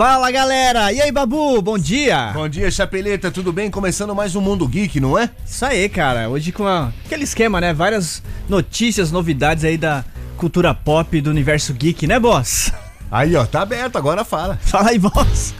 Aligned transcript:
Fala 0.00 0.30
galera! 0.30 0.90
E 0.94 0.98
aí, 1.02 1.12
Babu? 1.12 1.60
Bom 1.60 1.76
dia! 1.76 2.30
Bom 2.32 2.48
dia, 2.48 2.70
Chapeleta, 2.70 3.30
tudo 3.30 3.52
bem? 3.52 3.70
Começando 3.70 4.14
mais 4.14 4.34
um 4.34 4.40
Mundo 4.40 4.66
Geek, 4.66 4.98
não 4.98 5.18
é? 5.18 5.28
Isso 5.44 5.62
aí, 5.62 5.90
cara. 5.90 6.26
Hoje 6.30 6.52
com 6.52 6.66
a- 6.66 6.90
aquele 7.04 7.24
esquema, 7.24 7.60
né? 7.60 7.74
Várias 7.74 8.22
notícias, 8.48 9.12
novidades 9.12 9.62
aí 9.62 9.76
da 9.76 10.02
cultura 10.38 10.72
pop 10.72 11.20
do 11.20 11.28
universo 11.28 11.74
geek, 11.74 12.06
né, 12.06 12.18
boss? 12.18 12.72
Aí, 13.10 13.36
ó, 13.36 13.44
tá 13.44 13.60
aberto, 13.60 13.96
agora 13.98 14.24
fala. 14.24 14.58
Fala 14.62 14.88
aí, 14.88 14.98
boss. 14.98 15.52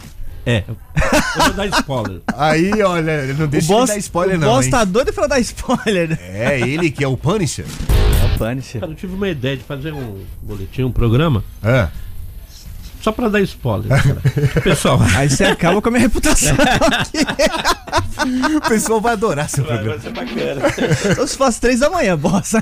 É, 0.43 0.63
eu 0.67 0.75
vou 1.43 1.53
dar 1.53 1.67
spoiler. 1.67 2.21
Aí, 2.35 2.81
olha, 2.81 3.33
não 3.35 3.45
O 3.45 3.47
deixa 3.47 3.67
boss, 3.67 3.89
de 3.89 3.93
dar 3.93 3.99
spoiler 3.99 4.37
o 4.37 4.39
não, 4.39 4.47
boss 4.55 4.65
hein? 4.65 4.71
tá 4.71 4.83
doido 4.83 5.13
pra 5.13 5.27
dar 5.27 5.39
spoiler. 5.39 6.09
né? 6.09 6.17
É, 6.19 6.59
ele 6.61 6.89
que 6.89 7.03
é 7.03 7.07
o 7.07 7.15
Punisher. 7.15 7.65
É 8.23 8.25
o 8.33 8.37
Punisher. 8.39 8.81
Cara, 8.81 8.91
eu 8.91 8.95
tive 8.95 9.13
uma 9.13 9.29
ideia 9.29 9.55
de 9.55 9.63
fazer 9.63 9.93
um 9.93 10.23
boletim, 10.41 10.81
um 10.81 10.91
programa, 10.91 11.43
É. 11.63 11.87
só 13.01 13.11
pra 13.11 13.27
dar 13.29 13.41
spoiler. 13.41 13.89
Cara. 13.89 14.21
Pessoal, 14.63 14.99
Aí 15.15 15.29
você 15.29 15.43
acaba 15.43 15.81
com 15.81 15.89
a 15.89 15.91
minha 15.91 16.01
reputação. 16.01 16.55
O 18.55 18.61
pessoal 18.69 19.01
vai 19.01 19.13
adorar 19.13 19.49
seu 19.49 19.63
vai, 19.65 19.79
programa. 19.79 19.97
vai 19.97 20.29
ser 20.29 20.35
bacana. 20.35 21.15
Eu 21.17 21.27
se 21.27 21.35
faço 21.35 21.59
três 21.59 21.79
da 21.79 21.89
manhã, 21.89 22.15
boss. 22.15 22.53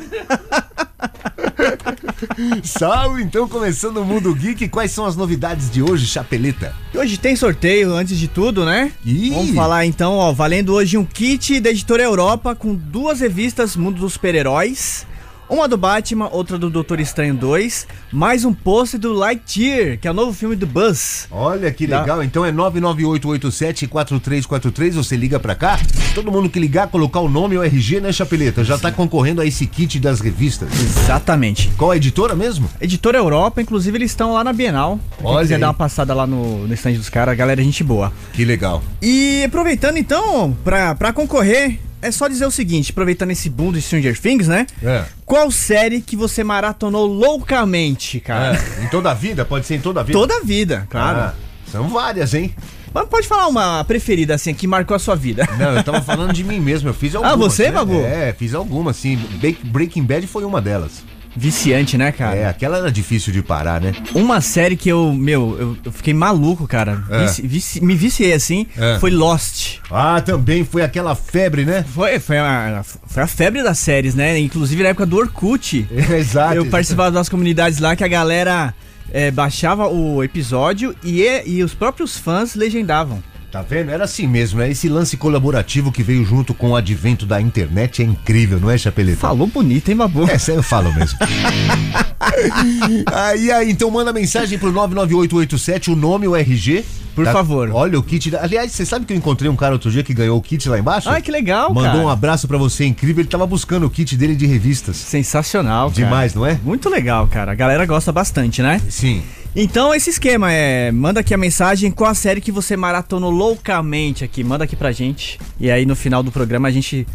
Salve, 2.64 3.22
então, 3.22 3.48
começando 3.48 3.98
o 3.98 4.06
Mundo 4.06 4.34
Geek. 4.34 4.70
Quais 4.70 4.92
são 4.92 5.06
as 5.06 5.18
novidades 5.18 5.70
de 5.70 5.82
hoje, 5.82 6.06
Chapeleta? 6.06 6.74
Hoje 6.96 7.18
tem 7.18 7.36
sorteio, 7.36 7.94
antes 7.94 8.18
de 8.18 8.28
tudo, 8.30 8.64
né? 8.64 8.92
Ih. 9.06 9.32
Vamos 9.32 9.56
falar 9.56 9.86
então, 9.86 10.14
ó, 10.14 10.32
valendo 10.32 10.74
hoje 10.74 10.98
um 10.98 11.06
kit 11.06 11.60
da 11.60 11.72
editora 11.72 12.04
Europa 12.04 12.56
com 12.56 12.74
duas 12.74 13.20
revistas 13.20 13.76
Mundo 13.76 14.00
dos 14.00 14.14
Super-Heróis. 14.14 15.06
Uma 15.50 15.68
do 15.68 15.76
Batman, 15.78 16.30
outra 16.32 16.60
do 16.60 16.70
Doutor 16.70 17.00
Estranho 17.00 17.34
2, 17.34 17.88
mais 18.12 18.46
um 18.46 18.54
pôster 18.54 19.00
do 19.00 19.12
Lightyear, 19.14 19.98
que 19.98 20.08
é 20.08 20.12
o 20.12 20.14
novo 20.14 20.32
filme 20.32 20.56
do 20.56 20.68
Buzz. 20.68 21.28
Olha 21.32 21.72
que 21.72 21.88
legal, 21.88 22.24
então 22.24 22.46
é 22.46 22.52
998874343, 22.52 24.92
você 24.92 25.18
liga 25.18 25.40
pra 25.40 25.56
cá. 25.56 25.80
Todo 26.14 26.32
mundo 26.32 26.52
que 26.52 26.60
ligar, 26.60 26.88
colocar 26.88 27.22
o 27.22 27.28
nome 27.28 27.56
e 27.56 27.58
o 27.58 27.64
RG, 27.64 28.00
né, 28.00 28.12
Chapeleta? 28.12 28.64
Já 28.64 28.78
tá 28.78 28.92
concorrendo 28.92 29.42
a 29.42 29.46
esse 29.46 29.66
kit 29.66 30.00
das 30.00 30.20
revistas. 30.20 30.70
Exatamente. 30.80 31.72
Qual 31.76 31.90
a 31.90 31.98
editora 31.98 32.36
mesmo? 32.36 32.70
Editora 32.80 33.18
Europa, 33.18 33.60
inclusive 33.60 33.98
eles 33.98 34.12
estão 34.12 34.34
lá 34.34 34.44
na 34.44 34.54
Bienal. 34.54 35.00
Quem 35.18 35.26
Olha 35.26 35.42
quiser 35.42 35.56
aí. 35.56 35.62
dar 35.62 35.70
uma 35.70 35.74
passada 35.74 36.14
lá 36.14 36.28
no, 36.28 36.68
no 36.68 36.74
stand 36.76 36.94
dos 36.94 37.10
caras, 37.10 37.32
a 37.32 37.36
galera 37.36 37.60
é 37.60 37.64
gente 37.64 37.84
boa. 37.84 38.14
Que 38.34 38.46
legal. 38.46 38.84
E 39.02 39.44
aproveitando 39.46 39.98
então, 39.98 40.56
pra, 40.64 40.94
pra 40.94 41.12
concorrer, 41.12 41.80
é 42.02 42.12
só 42.12 42.28
dizer 42.28 42.46
o 42.46 42.52
seguinte, 42.52 42.92
aproveitando 42.92 43.32
esse 43.32 43.50
boom 43.50 43.72
do 43.72 43.82
Stranger 43.82 44.20
Things, 44.20 44.48
né? 44.48 44.66
É. 44.84 45.04
Qual 45.26 45.50
série 45.52 46.02
que 46.02 46.16
você 46.16 46.44
maratonou 46.44 47.06
loucamente, 47.06 48.20
cara? 48.20 48.58
É, 48.80 48.84
em 48.84 48.88
toda 48.90 49.12
a 49.12 49.14
vida? 49.14 49.44
Pode 49.46 49.66
ser 49.66 49.76
em 49.76 49.82
toda 49.82 50.00
a 50.02 50.04
vida? 50.04 50.18
Toda 50.18 50.38
a 50.38 50.42
vida, 50.42 50.88
claro. 50.90 51.20
Ah, 51.20 51.34
são 51.72 51.88
várias, 51.90 52.34
hein? 52.34 52.54
Mas 52.94 53.08
pode 53.08 53.28
falar 53.28 53.48
uma 53.48 53.84
preferida, 53.84 54.34
assim, 54.34 54.52
que 54.54 54.66
marcou 54.66 54.96
a 54.96 55.00
sua 55.00 55.16
vida. 55.16 55.48
Não, 55.60 55.76
eu 55.76 55.84
tava 55.84 56.02
falando 56.02 56.34
de 56.34 56.44
mim 56.44 56.60
mesmo, 56.60 56.90
eu 56.90 56.94
fiz 56.94 57.14
algumas. 57.14 57.38
você, 57.38 57.66
né? 57.66 57.72
Babu? 57.72 58.02
É, 58.02 58.34
fiz 58.34 58.56
algumas, 58.56 58.96
sim. 58.96 59.16
Ba- 59.16 59.70
Breaking 59.70 60.04
Bad 60.04 60.26
foi 60.26 60.44
uma 60.44 60.60
delas. 60.60 61.04
Viciante, 61.36 61.98
né, 61.98 62.12
cara? 62.12 62.36
É, 62.36 62.48
aquela 62.48 62.78
era 62.78 62.92
difícil 62.92 63.32
de 63.32 63.42
parar, 63.42 63.80
né? 63.80 63.94
Uma 64.14 64.42
série 64.42 64.76
que 64.76 64.90
eu, 64.90 65.14
meu, 65.14 65.56
eu, 65.60 65.78
eu 65.86 65.92
fiquei 65.92 66.14
maluco, 66.14 66.68
cara. 66.68 67.04
É. 67.10 67.20
Vici- 67.26 67.48
vici- 67.48 67.82
me 67.84 67.96
viciei, 67.96 68.34
assim, 68.34 68.66
É. 68.78 68.98
foi 69.00 69.12
Lost. 69.12 69.78
Ah, 69.92 70.20
também 70.22 70.64
foi 70.66 70.82
aquela 70.82 71.16
febre, 71.16 71.66
né? 71.66 71.86
Foi, 71.94 72.20
foi, 72.20 72.38
a, 72.38 72.84
foi 73.08 73.24
a 73.24 73.28
febre 73.28 73.64
das 73.64 73.80
séries, 73.80 74.16
né? 74.16 74.38
Inclusive 74.40 74.84
na 74.84 74.90
época 74.90 75.06
do 75.06 75.18
Orkut. 75.18 75.88
Exato. 76.18 76.56
eu 76.56 76.66
participava 76.66 77.12
das 77.12 77.30
comunidades 77.30 77.80
lá 77.80 77.96
que 77.96 78.04
a 78.04 78.08
galera 78.08 78.74
é, 79.12 79.32
baixava 79.32 79.88
o 79.88 80.24
episódio 80.24 80.96
e, 81.04 81.24
e 81.46 81.64
os 81.64 81.74
próprios 81.74 82.18
fãs 82.18 82.56
legendavam. 82.56 83.22
Tá 83.52 83.64
vendo? 83.64 83.90
Era 83.90 84.04
assim 84.04 84.28
mesmo, 84.28 84.60
né? 84.60 84.70
Esse 84.70 84.88
lance 84.88 85.18
colaborativo 85.18 85.92
que 85.92 86.04
veio 86.04 86.24
junto 86.24 86.54
com 86.54 86.70
o 86.72 86.76
advento 86.76 87.26
da 87.26 87.42
internet 87.42 88.02
é 88.02 88.06
incrível, 88.06 88.60
não 88.60 88.70
é, 88.70 88.78
Chapeleta? 88.78 89.18
Falou 89.18 89.48
bonito, 89.48 89.90
hein, 89.90 89.98
Babu? 89.98 90.26
É, 90.30 90.38
eu 90.56 90.62
falo 90.62 90.94
mesmo. 90.94 91.18
aí, 93.12 93.52
aí, 93.52 93.72
então 93.72 93.90
manda 93.90 94.14
mensagem 94.14 94.60
pro 94.60 94.72
99887, 94.72 95.92
o 95.92 95.96
nome, 95.96 96.28
o 96.28 96.36
RG. 96.36 96.86
Por 97.16 97.26
favor. 97.26 97.70
Olha 97.74 98.00
o 98.00 98.04
kit. 98.04 98.32
da- 98.32 98.44
Aliás, 98.44 98.72
você 98.72 98.86
sabe 98.86 99.06
que 99.06 99.12
eu 99.12 99.18
encontrei 99.18 99.50
um 99.50 99.56
cara 99.56 99.74
outro 99.74 99.92
dia 99.92 100.04
que 100.04 100.14
ganhou 100.14 100.38
o 100.38 100.42
kit 100.42 100.70
lá 100.70 100.80
embaixo? 100.80 101.10
Ai, 101.10 101.22
que 101.22 101.32
legal, 101.32 101.74
Mandou 101.74 101.92
cara. 101.92 101.98
um 102.06 102.08
abraço 102.08 102.48
pra 102.48 102.58
você 102.58 102.86
incrível. 102.86 103.22
Ele 103.22 103.28
tava 103.30 103.46
buscando 103.46 103.86
o 103.86 103.90
kit 103.90 104.16
dele 104.16 104.36
de 104.36 104.46
revistas. 104.46 104.96
Sensacional, 104.96 105.90
cara. 105.90 105.96
Demais, 106.06 106.34
não 106.34 106.46
é? 106.46 106.58
Muito 106.64 106.88
legal, 106.88 107.28
cara. 107.28 107.52
A 107.52 107.56
galera 107.56 107.86
gosta 107.86 108.12
bastante, 108.14 108.62
né? 108.62 108.80
Sim. 108.88 109.22
Então, 109.56 109.94
esse 109.94 110.10
esquema 110.10 110.52
é. 110.52 110.92
Manda 110.92 111.20
aqui 111.20 111.34
a 111.34 111.38
mensagem 111.38 111.92
qual 111.92 112.10
a 112.12 112.14
série 112.16 112.40
que 112.42 112.52
você 112.52 112.78
maratonou 112.78 113.32
loucamente 113.32 114.24
aqui. 114.24 114.44
Manda 114.44 114.64
aqui 114.64 114.76
pra 114.76 114.92
gente. 114.92 115.40
E 115.60 115.70
aí, 115.72 115.86
no 115.86 115.96
final 115.96 116.22
do 116.24 116.32
programa, 116.32 116.68
a 116.68 116.72
gente 116.72 117.06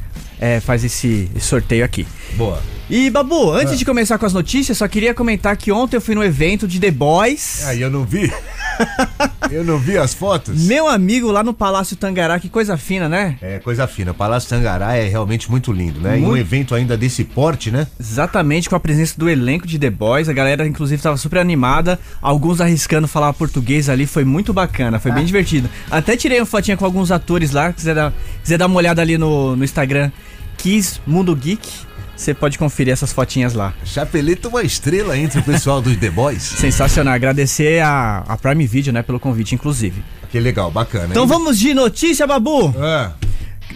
é, 0.41 0.61
faz 0.61 0.85
esse, 0.85 1.31
esse 1.35 1.47
sorteio 1.47 1.85
aqui. 1.85 2.07
Boa. 2.35 2.61
E, 2.91 3.09
Babu, 3.09 3.51
antes 3.51 3.73
Ah. 3.75 3.77
de 3.77 3.85
começar 3.85 4.19
com 4.19 4.27
as 4.27 4.33
notícias, 4.33 4.77
só 4.77 4.87
queria 4.87 5.15
comentar 5.15 5.57
que 5.57 5.73
ontem 5.73 5.97
eu 5.97 6.01
fui 6.01 6.15
no 6.15 6.23
evento 6.23 6.69
de 6.69 6.79
The 6.79 6.91
Boys. 6.91 7.65
Aí 7.67 7.81
eu 7.81 7.91
não 7.91 8.05
vi. 8.05 8.31
eu 9.55 9.65
não 9.65 9.79
vi 9.79 9.97
as 9.97 10.13
fotos. 10.13 10.63
Meu 10.65 10.89
amigo 10.89 11.31
lá 11.31 11.43
no 11.43 11.55
Palácio 11.55 11.97
Tangará, 11.97 12.39
que 12.41 12.49
coisa 12.49 12.77
fina, 12.77 13.09
né? 13.09 13.37
É, 13.41 13.59
coisa 13.59 13.87
fina. 13.87 14.11
O 14.11 14.15
Palácio 14.15 14.49
Tangará 14.49 14.95
é 14.97 15.09
realmente 15.09 15.51
muito 15.51 15.73
lindo, 15.73 16.01
né? 16.01 16.19
E 16.19 16.23
um 16.23 16.27
Muito. 16.27 16.41
evento 16.41 16.75
ainda 16.75 16.97
desse 16.97 17.25
porte, 17.25 17.71
né? 17.71 17.87
Exatamente, 17.99 18.69
com 18.69 18.77
a 18.77 18.81
presença 18.81 19.15
do 19.17 19.29
elenco 19.29 19.67
de 19.67 19.79
The 19.79 19.91
Boys. 19.91 20.29
A 20.29 20.33
galera, 20.33 20.67
inclusive, 20.67 21.01
tava 21.03 21.17
super 21.17 21.39
animada. 21.39 21.99
Alguns 22.21 22.61
arriscando 22.61 23.07
falar 23.09 23.33
português 23.33 23.89
ali. 23.89 24.07
Foi 24.07 24.25
muito 24.25 24.53
bacana, 24.53 24.99
foi 24.99 25.11
Ah. 25.11 25.15
bem 25.15 25.25
divertido. 25.25 25.69
Até 25.91 26.17
tirei 26.17 26.41
uma 26.41 26.47
fotinha 26.47 26.77
com 26.77 26.85
alguns 26.85 27.11
atores 27.11 27.51
lá. 27.53 27.73
Quiser 27.73 27.95
dar, 27.95 28.13
quiser 28.43 28.59
dar 28.59 28.67
uma 28.67 28.77
olhada 28.77 29.01
ali 29.03 29.17
no, 29.17 29.55
no 29.57 29.65
Instagram, 29.65 30.11
Kiss 30.57 31.01
Mundo 31.07 31.35
Geek. 31.37 31.69
Você 32.17 32.33
pode 32.33 32.59
conferir 32.59 32.93
essas 32.93 33.13
fotinhas 33.13 33.55
lá. 33.55 33.75
Chapeleta 33.85 34.47
é 34.47 34.51
uma 34.51 34.63
estrela 34.63 35.19
entre 35.19 35.41
o 35.41 35.43
pessoal 35.43 35.83
dos 35.83 35.97
The 35.97 36.11
Boys. 36.11 36.43
Sensacional. 36.59 37.15
Agradecer 37.15 37.83
a, 37.83 38.19
a 38.29 38.37
Prime 38.37 38.67
Video, 38.67 38.93
né, 38.93 39.03
pelo 39.03 39.19
convite, 39.19 39.55
inclusive. 39.55 40.03
Que 40.31 40.39
legal, 40.39 40.71
bacana. 40.71 41.09
Então 41.11 41.25
hein? 41.25 41.29
vamos 41.29 41.59
de 41.59 41.75
notícia, 41.75 42.27
Babu. 42.27 42.75
Ah, 42.79 43.13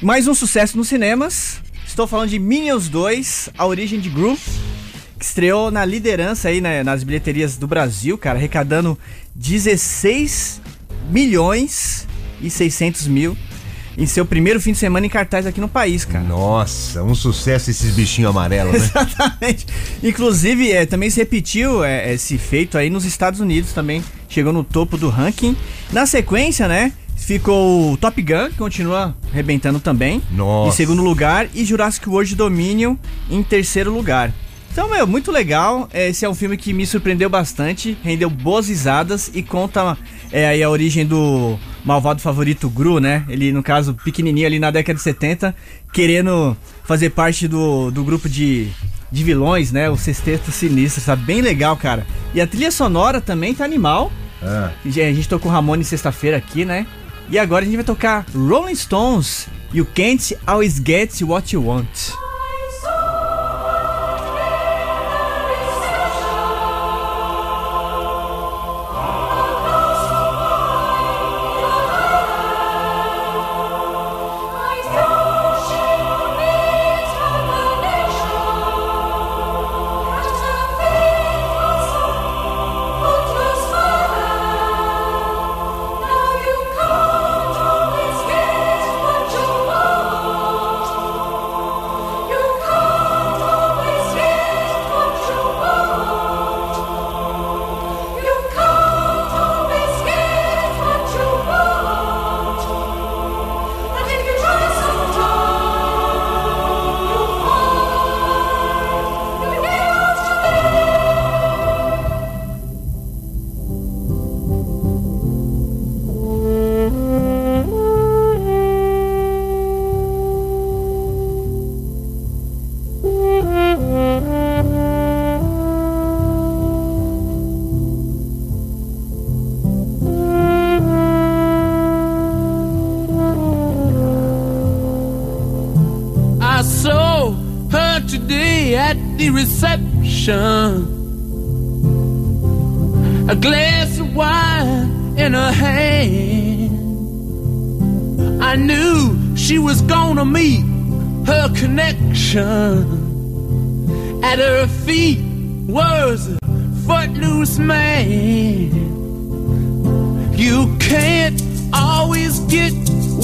Mais 0.01 0.29
um 0.29 0.35
sucesso 0.35 0.77
nos 0.77 0.89
cinemas. 0.89 1.61
Estou 1.87 2.07
falando 2.07 2.31
de 2.31 2.39
Minions 2.39 2.89
2, 2.89 3.51
A 3.59 3.67
Origem 3.67 3.99
de 3.99 4.09
Gru, 4.09 4.39
que 5.19 5.25
estreou 5.25 5.71
na 5.71 5.85
liderança 5.85 6.49
aí 6.49 6.61
né, 6.61 6.85
nas 6.85 7.03
bilheterias 7.03 7.57
do 7.57 7.67
Brasil, 7.67 8.17
cara, 8.17 8.39
arrecadando 8.39 8.97
16 9.35 10.61
milhões 11.11 12.07
e 12.41 12.49
600 12.49 13.09
mil 13.09 13.37
em 13.99 14.07
seu 14.07 14.25
primeiro 14.25 14.61
fim 14.61 14.71
de 14.71 14.79
semana 14.79 15.05
em 15.05 15.09
cartaz 15.09 15.45
aqui 15.45 15.61
no 15.61 15.69
país, 15.69 16.05
cara. 16.05 16.25
nossa, 16.25 17.03
um 17.03 17.17
sucesso 17.17 17.69
esses 17.69 17.95
bichinhos 17.97 18.31
amarelos, 18.31 18.73
né? 18.73 18.79
Exatamente. 18.95 19.67
Inclusive, 20.03 20.71
é, 20.71 20.87
também 20.87 21.11
se 21.11 21.19
repetiu 21.19 21.83
é, 21.83 22.15
esse 22.15 22.39
feito 22.39 22.79
aí 22.79 22.89
nos 22.89 23.05
Estados 23.05 23.41
Unidos 23.41 23.73
também. 23.73 24.03
Chegou 24.29 24.53
no 24.53 24.63
topo 24.63 24.97
do 24.97 25.09
ranking. 25.09 25.57
Na 25.93 26.07
sequência, 26.07 26.69
né? 26.69 26.93
Ficou 27.17 27.93
o 27.93 27.97
Top 27.97 28.23
Gun, 28.23 28.51
que 28.51 28.57
continua 28.57 29.17
arrebentando 29.33 29.81
também. 29.81 30.23
Nossa. 30.31 30.69
Em 30.69 30.77
segundo 30.77 31.03
lugar. 31.03 31.49
E 31.53 31.65
Jurassic 31.65 32.09
World 32.09 32.37
Dominion 32.37 32.95
em 33.29 33.43
terceiro 33.43 33.93
lugar. 33.93 34.33
Então, 34.71 34.89
meu, 34.89 35.07
muito 35.09 35.33
legal. 35.33 35.89
Esse 35.93 36.25
é 36.25 36.29
um 36.29 36.35
filme 36.35 36.57
que 36.57 36.73
me 36.73 36.87
surpreendeu 36.87 37.29
bastante. 37.29 37.99
Rendeu 38.05 38.31
boas 38.31 38.69
risadas 38.69 39.29
e 39.35 39.43
conta 39.43 39.99
é, 40.31 40.47
aí 40.47 40.63
a 40.63 40.71
origem 40.71 41.05
do 41.05 41.59
malvado 41.85 42.21
favorito 42.21 42.69
Gru, 42.69 43.01
né? 43.01 43.25
Ele, 43.29 43.53
no 43.53 43.63
caso, 43.63 43.95
pequenininho 43.95 44.47
ali 44.47 44.59
na 44.59 44.71
década 44.71 44.97
de 44.97 45.03
70, 45.03 45.55
querendo 45.93 46.57
fazer 46.85 47.11
parte 47.11 47.47
do, 47.49 47.91
do 47.91 48.05
grupo 48.05 48.29
de, 48.29 48.69
de 49.11 49.25
vilões, 49.25 49.73
né? 49.73 49.89
O 49.89 49.97
Sexteto 49.97 50.51
Sinistro, 50.51 51.03
tá 51.03 51.17
bem 51.17 51.41
legal, 51.41 51.77
cara. 51.77 52.07
E 52.35 52.41
a 52.41 52.47
trilha 52.47 52.71
sonora 52.71 53.21
também 53.21 53.55
tá 53.55 53.65
animal. 53.65 54.13
Ah, 54.43 54.71
A 54.85 54.89
gente 54.89 55.29
tocou 55.29 55.51
Ramone 55.51 55.85
sexta-feira 55.85 56.37
aqui, 56.37 56.65
né? 56.65 56.87
E 57.31 57.39
agora 57.39 57.63
a 57.63 57.67
gente 57.67 57.77
vai 57.77 57.85
tocar 57.85 58.25
Rolling 58.35 58.75
Stones 58.75 59.49
You 59.73 59.87
Can't 59.95 60.37
Always 60.47 60.81
Get 60.85 61.21
What 61.23 61.55
You 61.55 61.67
Want. 61.67 61.87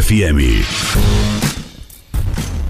FM. 0.00 0.62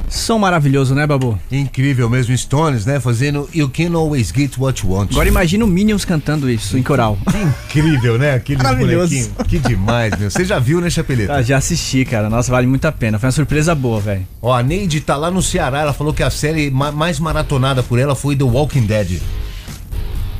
Som 0.08 0.38
maravilhoso, 0.38 0.94
né, 0.94 1.06
Babu? 1.06 1.38
Incrível 1.52 2.08
mesmo, 2.08 2.36
Stones, 2.36 2.86
né? 2.86 2.98
Fazendo 3.00 3.48
You 3.54 3.68
Can 3.68 3.94
Always 3.94 4.32
Get 4.34 4.56
What 4.58 4.82
You 4.84 4.92
Want. 4.92 5.10
Agora 5.12 5.28
imagina 5.28 5.64
o 5.64 5.68
Minions 5.68 6.04
cantando 6.04 6.48
isso 6.50 6.76
em 6.78 6.82
coral. 6.82 7.18
Incrível, 7.66 8.18
né? 8.18 8.34
Aquele 8.34 8.62
Maravilhoso. 8.62 9.14
bonequinho. 9.14 9.34
Que 9.46 9.58
demais, 9.58 10.18
meu. 10.18 10.30
Você 10.30 10.44
já 10.44 10.58
viu, 10.58 10.80
né, 10.80 10.88
Chapeleta? 10.88 11.34
Ah, 11.34 11.42
já 11.42 11.58
assisti, 11.58 12.04
cara. 12.04 12.30
Nossa, 12.30 12.50
vale 12.50 12.66
muito 12.66 12.86
a 12.86 12.92
pena. 12.92 13.18
Foi 13.18 13.26
uma 13.26 13.32
surpresa 13.32 13.74
boa, 13.74 14.00
velho. 14.00 14.26
Ó, 14.40 14.52
a 14.54 14.62
Neide 14.62 15.00
tá 15.00 15.14
lá 15.16 15.30
no 15.30 15.42
Ceará, 15.42 15.80
ela 15.80 15.92
falou 15.92 16.14
que 16.14 16.22
a 16.22 16.30
série 16.30 16.70
ma- 16.70 16.92
mais 16.92 17.20
maratonada 17.20 17.82
por 17.82 17.98
ela 17.98 18.14
foi 18.14 18.34
The 18.34 18.44
Walking 18.44 18.86
Dead. 18.86 19.20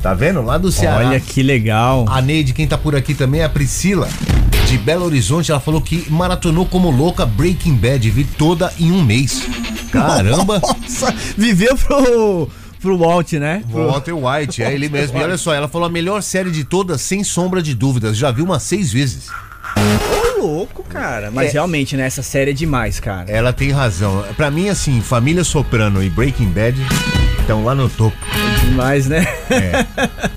Tá 0.01 0.13
vendo? 0.13 0.41
Lá 0.41 0.57
do 0.57 0.71
Ceará. 0.71 1.07
Olha 1.09 1.19
que 1.19 1.43
legal. 1.43 2.05
A 2.07 2.21
Neide, 2.21 2.53
quem 2.53 2.65
tá 2.67 2.77
por 2.77 2.95
aqui 2.95 3.13
também 3.13 3.41
é 3.41 3.43
a 3.43 3.49
Priscila, 3.49 4.07
de 4.67 4.77
Belo 4.77 5.05
Horizonte. 5.05 5.51
Ela 5.51 5.59
falou 5.59 5.81
que 5.81 6.09
maratonou 6.09 6.65
como 6.65 6.89
louca 6.89 7.25
Breaking 7.25 7.75
Bad, 7.75 8.09
vi 8.09 8.23
toda 8.23 8.71
em 8.79 8.91
um 8.91 9.03
mês. 9.03 9.43
Caramba! 9.91 10.59
Nossa, 10.63 11.13
viveu 11.37 11.75
pro, 11.75 12.49
pro 12.81 12.97
Walt, 12.97 13.33
né? 13.33 13.61
Pro- 13.69 13.87
Walter 13.91 14.13
White, 14.15 14.63
é 14.63 14.73
ele 14.73 14.87
mesmo. 14.87 15.19
E 15.19 15.23
olha 15.23 15.37
só, 15.37 15.53
ela 15.53 15.67
falou 15.67 15.87
a 15.87 15.91
melhor 15.91 16.21
série 16.23 16.51
de 16.51 16.63
todas, 16.63 17.01
sem 17.01 17.23
sombra 17.23 17.61
de 17.61 17.75
dúvidas. 17.75 18.15
Já 18.17 18.31
viu 18.31 18.45
umas 18.45 18.63
seis 18.63 18.93
vezes. 18.93 19.27
Ô, 20.37 20.41
louco, 20.41 20.81
cara. 20.83 21.29
Mas 21.29 21.49
É. 21.49 21.53
realmente, 21.53 21.97
né? 21.97 22.05
Essa 22.05 22.23
série 22.23 22.51
é 22.51 22.53
demais, 22.53 22.99
cara. 23.01 23.29
Ela 23.29 23.51
tem 23.51 23.71
razão. 23.71 24.23
Pra 24.37 24.49
mim, 24.49 24.69
assim, 24.69 25.01
Família 25.01 25.43
Soprano 25.43 26.01
e 26.01 26.09
Breaking 26.09 26.47
Bad 26.49 26.77
estão 27.49 27.63
lá 27.63 27.73
no 27.73 27.89
topo. 27.89 28.15
É 28.31 28.65
demais, 28.65 29.07
né? 29.07 29.25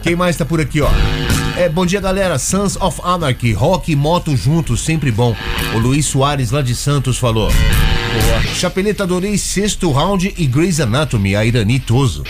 Quem 0.03 0.17
mais 0.17 0.35
tá 0.35 0.47
por 0.47 0.63
aqui, 0.63 0.81
ó? 0.81 0.89
É, 1.59 1.69
bom 1.69 1.85
dia, 1.85 2.01
galera. 2.01 2.39
Sons 2.39 2.75
of 2.77 3.03
Anarchy, 3.05 3.53
rock 3.53 3.93
e 3.93 3.97
moto 3.97 4.35
juntos, 4.35 4.81
sempre 4.81 5.13
bom. 5.13 5.37
O 5.75 5.79
Luiz 5.79 6.07
Soares, 6.07 6.51
lá 6.51 6.63
de 6.63 6.75
Santos, 6.75 7.19
falou. 7.19 7.51
Boa. 7.53 8.43
Chapeleta, 8.55 9.03
adorei 9.03 9.37
sexto 9.37 9.91
round 9.93 10.33
e 10.39 10.47
Grey's 10.47 10.81
Anatomy, 10.81 11.37
a 11.37 11.45
Irani 11.45 11.79
Toso. 11.79 12.25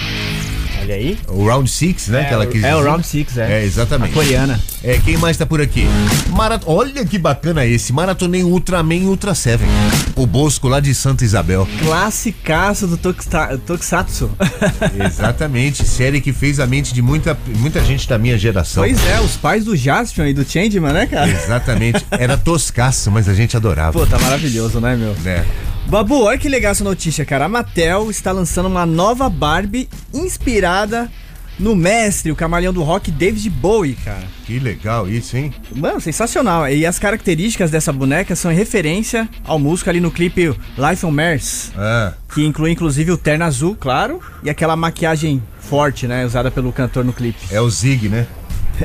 Olha 0.83 0.97
aí. 0.97 1.17
O 1.29 1.47
round 1.47 1.71
six, 1.71 2.09
né? 2.09 2.25
que 2.25 2.35
ela 2.35 2.45
quis 2.45 2.65
é 2.65 2.75
o. 2.75 2.83
Round 2.83 3.07
Six, 3.07 3.39
é. 3.39 3.61
É, 3.61 3.65
exatamente. 3.65 4.11
A 4.11 4.15
coreana. 4.15 4.61
É, 4.83 4.99
quem 4.99 5.17
mais 5.17 5.37
tá 5.37 5.47
por 5.47 5.61
aqui? 5.61 5.87
Marat... 6.31 6.63
Olha 6.67 7.05
que 7.07 7.19
bacana 7.19 7.65
esse. 7.65 7.93
Maratonei 7.93 8.43
Ultraman 8.43 8.97
e 8.97 9.05
Ultra 9.05 9.33
Seven. 9.33 9.69
O 10.17 10.27
Bosco 10.27 10.67
lá 10.67 10.81
de 10.81 10.93
Santa 10.93 11.25
Isabel. 11.25 11.69
Classicaço 11.79 12.89
do 12.89 12.97
Tokusatsu. 12.97 14.31
Exatamente. 15.07 15.87
Série 15.87 16.21
que 16.21 16.33
fez 16.33 16.59
a 16.59 16.67
mente 16.67 16.93
de 16.93 17.01
muita, 17.01 17.39
muita 17.59 17.85
gente 17.85 18.09
da 18.09 18.19
minha 18.19 18.37
geração. 18.37 18.83
pois 18.83 19.07
é, 19.07 19.21
os 19.21 19.37
pais 19.37 19.65
do 19.65 19.77
Jaspion 19.77 20.27
e 20.27 20.35
do 20.35 20.45
Changeman, 20.45 20.93
né, 20.93 21.07
cara? 21.07 21.31
Exatamente. 21.31 22.05
Era 22.11 22.37
toscaço, 22.37 23.09
mas 23.11 23.29
a 23.29 23.35
gente 23.35 23.57
adorava. 23.57 23.93
Pô, 23.93 24.05
tá 24.05 24.19
maravilhoso, 24.19 24.81
né, 24.81 24.97
meu? 24.97 25.15
Né? 25.23 25.47
Babu, 25.87 26.23
olha 26.23 26.39
que 26.39 26.49
legal 26.49 26.73
essa 26.73 26.85
notícia, 26.85 27.25
cara. 27.25 27.45
A 27.45 27.49
Mattel 27.49 28.11
está 28.11 28.33
lançando 28.33 28.67
uma 28.67 28.87
nova 28.87 29.29
Barbie 29.29 29.89
inspirada 30.13 31.11
no 31.59 31.77
mestre, 31.77 32.33
o 32.33 32.37
camaleão 32.37 32.73
do 32.73 32.83
rock 32.83 33.11
David 33.11 33.51
Bowie, 33.51 33.95
cara. 34.03 34.25
Que 34.47 34.59
legal 34.59 35.09
isso, 35.09 35.37
hein? 35.37 35.53
Mano, 35.77 36.01
sensacional. 36.01 36.67
E 36.69 36.87
as 36.87 36.99
características 36.99 37.71
dessa 37.71 37.93
boneca 37.93 38.35
são 38.35 38.51
em 38.51 38.55
referência 38.55 39.29
ao 39.45 39.59
músico 39.59 39.91
ali 39.91 40.01
no 40.01 40.11
clipe 40.11 40.49
Life 40.79 41.05
on 41.05 41.11
Mars, 41.11 41.71
Ah, 41.77 42.15
que 42.35 42.43
inclui 42.45 42.71
inclusive 42.73 43.13
o 43.13 43.19
terno 43.19 43.45
azul, 43.45 43.77
claro, 43.79 44.19
e 44.43 44.49
aquela 44.49 44.75
maquiagem 44.77 45.43
forte, 45.61 46.07
né, 46.09 46.25
usada 46.25 46.51
pelo 46.51 46.73
cantor 46.73 47.05
no 47.05 47.13
clipe. 47.13 47.39
é 47.51 47.61
o 47.61 47.69
Zig, 47.69 48.09
né? 48.09 48.27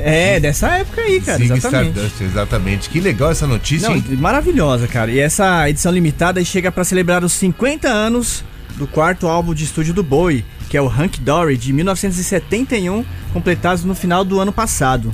É, 0.03 0.39
dessa 0.39 0.67
época 0.77 1.01
aí, 1.01 1.19
cara, 1.21 1.37
Zig 1.37 1.53
exatamente. 1.53 1.89
Stardust, 1.91 2.21
exatamente. 2.21 2.89
Que 2.89 2.99
legal 2.99 3.31
essa 3.31 3.47
notícia, 3.47 3.89
Não, 3.89 3.95
hein? 3.95 4.03
maravilhosa, 4.17 4.87
cara. 4.87 5.11
E 5.11 5.19
essa 5.19 5.69
edição 5.69 5.91
limitada 5.91 6.43
chega 6.43 6.71
pra 6.71 6.83
celebrar 6.83 7.23
os 7.23 7.33
50 7.33 7.87
anos 7.87 8.43
do 8.75 8.87
quarto 8.87 9.27
álbum 9.27 9.53
de 9.53 9.63
estúdio 9.63 9.93
do 9.93 10.03
Bowie, 10.03 10.45
que 10.69 10.77
é 10.77 10.81
o 10.81 10.87
Hank 10.87 11.19
Dory, 11.21 11.57
de 11.57 11.73
1971, 11.73 13.03
completados 13.33 13.83
no 13.83 13.95
final 13.95 14.23
do 14.23 14.39
ano 14.39 14.51
passado. 14.51 15.13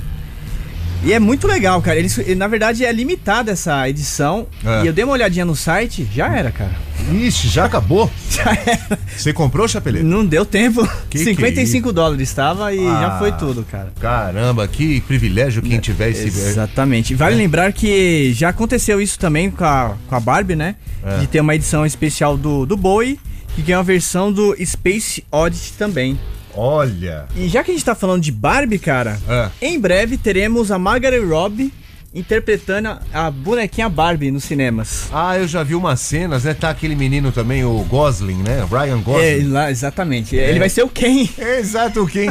E 1.04 1.12
é 1.12 1.18
muito 1.18 1.46
legal, 1.46 1.80
cara. 1.82 1.98
Eles, 1.98 2.18
na 2.36 2.46
verdade, 2.48 2.84
é 2.84 2.90
limitada 2.92 3.52
essa 3.52 3.88
edição. 3.88 4.46
É. 4.64 4.84
E 4.84 4.86
eu 4.86 4.92
dei 4.92 5.04
uma 5.04 5.12
olhadinha 5.12 5.44
no 5.44 5.54
site, 5.54 6.08
já 6.14 6.34
era, 6.34 6.50
cara. 6.50 6.72
Ixi, 7.12 7.48
já 7.48 7.66
acabou? 7.66 8.10
Já 8.30 8.50
era. 8.66 8.98
Você 9.16 9.32
comprou, 9.32 9.68
Chapeleiro? 9.68 10.06
Não 10.08 10.24
deu 10.24 10.44
tempo. 10.46 10.84
Que 11.10 11.18
que 11.18 11.24
55 11.24 11.92
dólares 11.92 12.28
estava 12.28 12.72
e 12.74 12.84
Ah. 12.86 13.00
já 13.00 13.18
foi 13.18 13.30
tudo, 13.32 13.62
cara. 13.70 13.92
Caramba, 14.00 14.66
que 14.66 15.00
privilégio 15.02 15.62
quem 15.62 15.78
tiver 15.78 16.10
esse. 16.10 16.24
Exatamente. 16.26 17.14
Vale 17.14 17.36
lembrar 17.36 17.72
que 17.72 18.32
já 18.32 18.48
aconteceu 18.48 19.00
isso 19.00 19.18
também 19.18 19.50
com 19.50 19.64
a, 19.64 19.94
com 20.08 20.14
a 20.16 20.20
Barbie, 20.20 20.56
né? 20.56 20.76
É. 21.04 21.18
De 21.18 21.26
ter 21.26 21.40
uma 21.40 21.54
edição 21.54 21.84
especial 21.86 22.36
do, 22.36 22.64
do 22.66 22.76
Bowie, 22.76 23.20
que 23.54 23.62
ganhou 23.62 23.80
a 23.80 23.84
versão 23.84 24.32
do 24.32 24.56
Space 24.64 25.22
Oddity 25.30 25.74
também. 25.74 26.18
Olha. 26.56 27.26
E 27.36 27.48
já 27.48 27.62
que 27.64 27.70
a 27.70 27.74
gente 27.74 27.84
tá 27.84 27.94
falando 27.94 28.22
de 28.22 28.30
Barbie, 28.32 28.78
cara, 28.78 29.18
É. 29.28 29.50
em 29.66 29.78
breve 29.78 30.16
teremos 30.16 30.70
a 30.70 30.78
Margaret 30.78 31.20
Robbie 31.24 31.72
interpretando 32.14 32.96
a- 33.12 33.30
bonequinha 33.30 33.88
Barbie 33.88 34.30
nos 34.30 34.44
cinemas. 34.44 35.08
Ah, 35.12 35.36
eu 35.38 35.48
já 35.48 35.62
vi 35.62 35.74
umas 35.74 36.00
cenas, 36.00 36.44
né? 36.44 36.54
Tá 36.54 36.70
aquele 36.70 36.94
menino 36.94 37.32
também, 37.32 37.64
o 37.64 37.78
Gosling, 37.88 38.42
né? 38.42 38.64
Ryan 38.70 38.98
É, 38.98 39.00
Gosling. 39.02 39.48
lá, 39.50 39.70
exatamente. 39.70 40.36
Ele 40.36 40.58
vai 40.58 40.68
ser 40.68 40.82
o 40.82 40.88
Ken. 40.88 41.28
É. 41.38 41.58
Exato, 41.58 42.06
quem? 42.06 42.28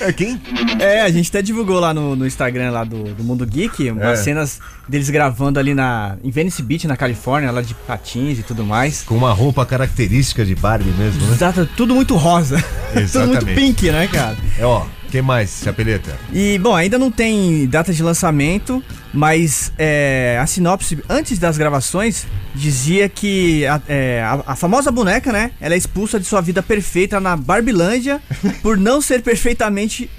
é 0.00 0.12
quem? 0.12 0.40
É, 0.80 1.00
a 1.02 1.10
gente 1.10 1.28
até 1.28 1.40
divulgou 1.42 1.78
lá 1.78 1.92
no, 1.94 2.16
no 2.16 2.26
Instagram 2.26 2.70
lá 2.70 2.84
do, 2.84 3.14
do 3.14 3.22
Mundo 3.24 3.46
Geek 3.46 3.90
umas 3.90 4.20
É. 4.20 4.22
cenas 4.22 4.58
deles 4.88 5.08
gravando 5.10 5.58
ali 5.58 5.74
na, 5.74 6.16
em 6.24 6.30
Venice 6.30 6.62
Beach, 6.62 6.86
na 6.86 6.96
Califórnia, 6.96 7.50
lá 7.50 7.60
de 7.62 7.74
patins 7.74 8.38
e 8.38 8.42
tudo 8.42 8.64
mais. 8.64 9.02
Com 9.02 9.14
uma 9.16 9.32
roupa 9.32 9.64
característica 9.66 10.44
de 10.44 10.54
Barbie 10.54 10.90
mesmo, 10.98 11.20
né? 11.26 11.32
Exato, 11.34 11.66
tudo 11.76 11.94
muito 11.94 12.16
rosa. 12.16 12.56
tudo 12.92 12.94
muito 12.94 13.00
Exatamente. 13.44 13.54
pink, 13.54 13.90
né, 13.90 14.08
cara? 14.08 14.36
É, 14.58 14.64
ó, 14.64 14.84
que 15.10 15.22
mais, 15.22 15.60
Chapeleta? 15.64 16.16
E, 16.32 16.58
bom, 16.58 16.74
ainda 16.74 16.98
não 16.98 17.10
tem 17.10 17.66
data 17.66 17.92
de 17.92 18.02
lançamento, 18.02 18.82
mas 19.12 19.72
é, 19.78 20.38
a 20.40 20.46
sinopse, 20.46 20.98
antes 21.08 21.38
das 21.38 21.56
gravações, 21.56 22.26
dizia 22.54 23.08
que 23.08 23.66
a, 23.66 23.80
é, 23.88 24.22
a- 24.22 24.42
a 24.48 24.56
famosa 24.56 24.90
boneca, 24.90 25.32
né? 25.32 25.50
Ela 25.60 25.74
é 25.74 25.76
expulsa 25.78 26.18
de 26.20 26.26
sua 26.26 26.40
vida 26.40 26.62
perfeita 26.62 27.18
na 27.20 27.36
Barbilândia 27.36 28.20
por 28.62 28.76
não 28.76 29.00
ser 29.00 29.22
perfeitamente. 29.22 30.10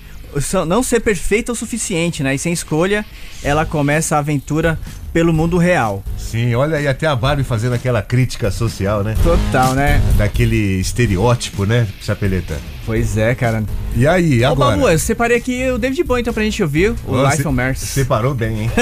Não 0.67 0.83
ser 0.83 0.99
perfeita 0.99 1.51
o 1.51 1.55
suficiente, 1.55 2.23
né? 2.23 2.35
E 2.35 2.39
sem 2.39 2.53
escolha, 2.53 3.05
ela 3.43 3.65
começa 3.65 4.15
a 4.15 4.19
aventura 4.19 4.79
pelo 5.11 5.33
mundo 5.33 5.57
real. 5.57 6.03
Sim, 6.17 6.53
olha 6.55 6.77
aí 6.77 6.87
até 6.87 7.07
a 7.07 7.15
Barbie 7.15 7.43
fazendo 7.43 7.73
aquela 7.73 8.01
crítica 8.01 8.51
social, 8.51 9.03
né? 9.03 9.15
Total, 9.23 9.73
né? 9.73 10.01
Daquele 10.17 10.79
estereótipo, 10.79 11.65
né, 11.65 11.87
Chapeleta? 12.01 12.59
Pois 12.85 13.17
é, 13.17 13.33
cara. 13.33 13.63
E 13.95 14.07
aí, 14.07 14.43
Ô, 14.43 14.51
agora? 14.51 14.75
Babu, 14.77 14.89
eu 14.89 14.99
separei 14.99 15.37
aqui 15.37 15.69
o 15.71 15.77
David 15.77 16.03
Bowie 16.03 16.21
então 16.21 16.33
pra 16.33 16.43
gente 16.43 16.61
ouvir, 16.61 16.91
o 17.07 17.13
Ó, 17.13 17.29
Life 17.29 17.47
on 17.47 17.51
Mars. 17.51 17.79
Separou 17.79 18.33
bem, 18.35 18.61
hein? 18.63 18.71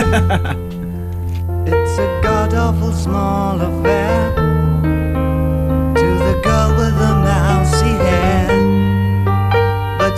It's 1.68 2.00
a 2.00 2.22
god 2.22 2.54
awful 2.54 2.94
small 2.94 3.60
affair 3.62 4.34
to 5.96 6.01
the 6.01 6.42
girl 6.42 6.70
with 6.77 6.96
the 6.98 7.16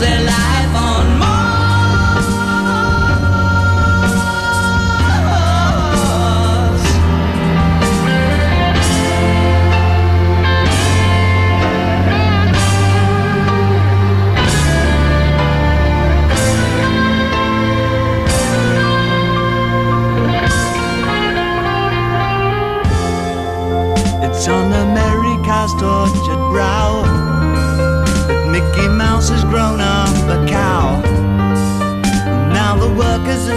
their 0.00 0.20
lives. 0.24 0.55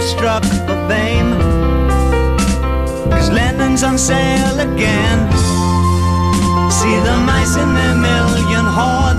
Have 0.00 0.08
struck 0.08 0.44
for 0.66 0.88
fame. 0.88 1.32
Cause 3.10 3.30
Lennon's 3.30 3.82
on 3.82 3.98
sale 3.98 4.60
again. 4.60 5.18
See 6.70 6.96
the 7.08 7.16
mice 7.26 7.56
in 7.56 7.74
their 7.74 7.94
million 7.94 8.64
hordes. 8.64 9.09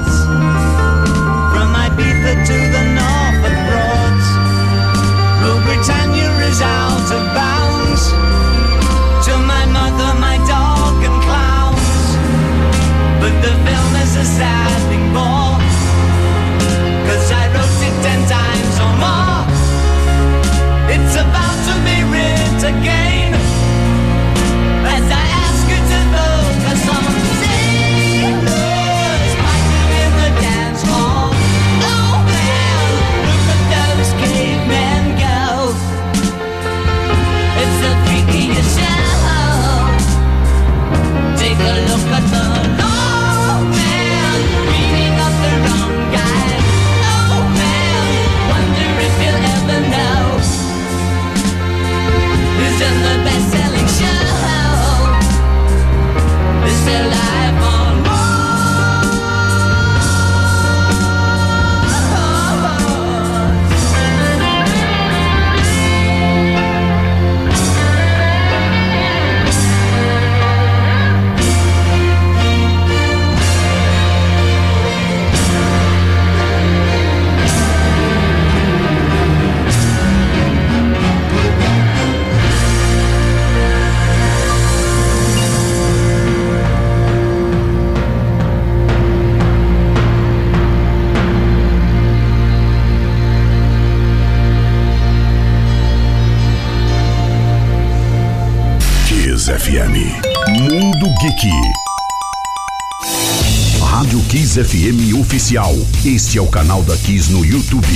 Kiss 99.42 99.52
FM. 99.54 99.96
Mundo 100.50 101.08
Geek. 101.20 101.50
Rádio 103.84 104.20
Kiss 104.30 104.64
FM 104.64 105.20
Oficial. 105.20 105.74
Este 106.06 106.38
é 106.38 106.42
o 106.42 106.46
canal 106.46 106.84
da 106.84 106.96
Kiss 106.96 107.32
no 107.32 107.44
YouTube. 107.44 107.88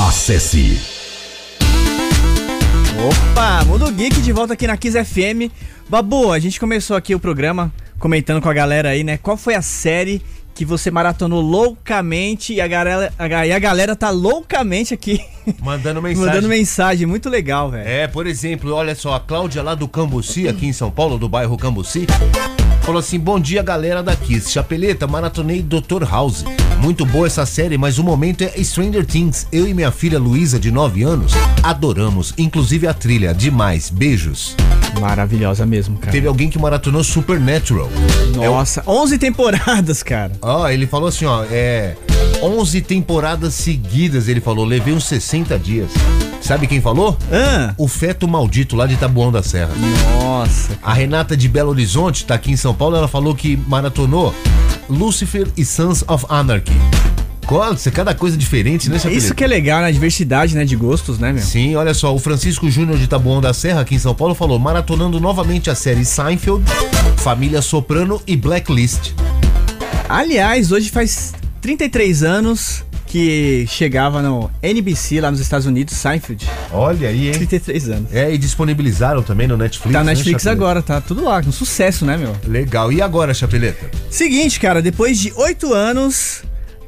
Acesse. 0.00 0.80
Opa, 2.98 3.64
Mundo 3.64 3.92
Geek 3.92 4.22
de 4.22 4.32
volta 4.32 4.54
aqui 4.54 4.66
na 4.66 4.76
Kiss 4.76 4.98
FM. 5.04 5.48
Babu, 5.88 6.32
a 6.32 6.40
gente 6.40 6.58
começou 6.58 6.96
aqui 6.96 7.14
o 7.14 7.20
programa 7.20 7.72
comentando 8.00 8.42
com 8.42 8.48
a 8.48 8.54
galera 8.54 8.88
aí, 8.88 9.04
né? 9.04 9.18
Qual 9.18 9.36
foi 9.36 9.54
a 9.54 9.62
série 9.62 10.20
que 10.58 10.64
você 10.64 10.90
maratonou 10.90 11.40
loucamente 11.40 12.52
e 12.54 12.60
a 12.60 12.66
galera, 12.66 13.12
a, 13.16 13.46
e 13.46 13.52
a 13.52 13.58
galera 13.60 13.94
tá 13.94 14.10
loucamente 14.10 14.92
aqui 14.92 15.20
Mandando 15.62 16.02
mensagem. 16.02 16.26
mandando 16.26 16.48
mensagem. 16.48 17.06
Muito 17.06 17.30
legal, 17.30 17.70
velho. 17.70 17.88
É, 17.88 18.08
por 18.08 18.26
exemplo, 18.26 18.72
olha 18.74 18.92
só, 18.96 19.14
a 19.14 19.20
Cláudia 19.20 19.62
lá 19.62 19.76
do 19.76 19.86
Cambuci, 19.86 20.48
aqui 20.48 20.66
em 20.66 20.72
São 20.72 20.90
Paulo, 20.90 21.16
do 21.16 21.28
bairro 21.28 21.56
Cambuci, 21.56 22.08
falou 22.82 22.98
assim: 22.98 23.20
Bom 23.20 23.38
dia, 23.38 23.62
galera 23.62 24.02
da 24.02 24.16
Kiss. 24.16 24.50
Chapeleta, 24.50 25.06
maratonei 25.06 25.62
Dr. 25.62 26.02
House. 26.02 26.44
Muito 26.82 27.06
boa 27.06 27.28
essa 27.28 27.46
série, 27.46 27.78
mas 27.78 28.00
o 28.00 28.02
momento 28.02 28.42
é 28.42 28.48
Stranger 28.64 29.06
Things. 29.06 29.46
Eu 29.52 29.68
e 29.68 29.72
minha 29.72 29.92
filha 29.92 30.18
Luísa, 30.18 30.58
de 30.58 30.72
9 30.72 31.04
anos, 31.04 31.34
adoramos, 31.62 32.34
inclusive 32.36 32.88
a 32.88 32.92
trilha. 32.92 33.32
Demais. 33.32 33.90
Beijos. 33.90 34.56
Maravilhosa 35.00 35.64
mesmo, 35.66 35.98
cara. 35.98 36.12
Teve 36.12 36.26
alguém 36.26 36.48
que 36.50 36.58
maratonou 36.58 37.02
Supernatural. 37.04 37.88
Nossa, 38.34 38.82
11 38.86 39.18
temporadas, 39.18 40.02
cara. 40.02 40.32
Ó, 40.42 40.68
ele 40.68 40.86
falou 40.86 41.08
assim, 41.08 41.24
ó, 41.24 41.44
é 41.50 41.96
11 42.42 42.80
temporadas 42.82 43.54
seguidas, 43.54 44.28
ele 44.28 44.40
falou, 44.40 44.64
levei 44.64 44.92
uns 44.94 45.04
60 45.06 45.58
dias. 45.58 45.90
Sabe 46.40 46.66
quem 46.66 46.80
falou? 46.80 47.16
Ah, 47.32 47.74
O 47.76 47.88
feto 47.88 48.28
maldito 48.28 48.76
lá 48.76 48.86
de 48.86 48.96
Tabuão 48.96 49.30
da 49.32 49.42
Serra. 49.42 49.70
nossa. 50.20 50.78
A 50.82 50.92
Renata 50.92 51.36
de 51.36 51.48
Belo 51.48 51.70
Horizonte, 51.70 52.24
tá 52.24 52.34
aqui 52.34 52.50
em 52.52 52.56
São 52.56 52.72
Paulo, 52.74 52.96
ela 52.96 53.08
falou 53.08 53.34
que 53.34 53.56
maratonou 53.66 54.32
Lucifer 54.88 55.48
e 55.56 55.64
Sons 55.64 56.04
of 56.08 56.24
Anarchy. 56.28 56.72
Isso 57.74 57.88
é 57.88 57.92
cada 57.92 58.14
coisa 58.14 58.36
diferente, 58.36 58.90
né, 58.90 58.98
Chapeleta? 58.98 59.24
Isso 59.24 59.34
que 59.34 59.42
é 59.42 59.46
legal, 59.46 59.80
né? 59.80 59.88
A 59.88 59.90
diversidade, 59.90 60.54
né? 60.54 60.64
De 60.64 60.76
gostos, 60.76 61.18
né, 61.18 61.32
meu? 61.32 61.42
Sim, 61.42 61.74
olha 61.76 61.94
só, 61.94 62.14
o 62.14 62.18
Francisco 62.18 62.70
Júnior 62.70 62.98
de 62.98 63.06
Tabuão 63.06 63.40
da 63.40 63.54
Serra, 63.54 63.80
aqui 63.80 63.94
em 63.94 63.98
São 63.98 64.14
Paulo, 64.14 64.34
falou: 64.34 64.58
maratonando 64.58 65.18
novamente 65.18 65.70
a 65.70 65.74
série 65.74 66.04
Seinfeld, 66.04 66.62
Família 67.16 67.62
Soprano 67.62 68.20
e 68.26 68.36
Blacklist. 68.36 69.12
Aliás, 70.08 70.72
hoje 70.72 70.90
faz 70.90 71.34
33 71.60 72.22
anos 72.22 72.84
que 73.08 73.66
chegava 73.68 74.20
no 74.20 74.50
NBC 74.62 75.20
lá 75.20 75.30
nos 75.30 75.40
Estados 75.40 75.66
Unidos, 75.66 75.94
Seinfeld. 75.94 76.46
Olha 76.70 77.08
aí, 77.08 77.28
hein? 77.28 77.32
33 77.32 77.88
anos. 77.88 78.14
É, 78.14 78.32
e 78.32 78.38
disponibilizaram 78.38 79.22
também 79.22 79.48
no 79.48 79.56
Netflix. 79.56 79.92
Tá 79.92 80.00
na 80.00 80.04
né, 80.04 80.12
Netflix 80.12 80.42
Chapeleta? 80.42 80.64
agora, 80.64 80.82
tá 80.82 81.00
tudo 81.00 81.24
lá, 81.24 81.40
um 81.40 81.52
sucesso, 81.52 82.04
né, 82.04 82.16
meu? 82.16 82.36
Legal. 82.46 82.92
E 82.92 83.00
agora, 83.00 83.32
Chapeleta? 83.32 83.90
Seguinte, 84.10 84.60
cara, 84.60 84.82
depois 84.82 85.18
de 85.18 85.32
oito 85.36 85.72
anos, 85.72 86.42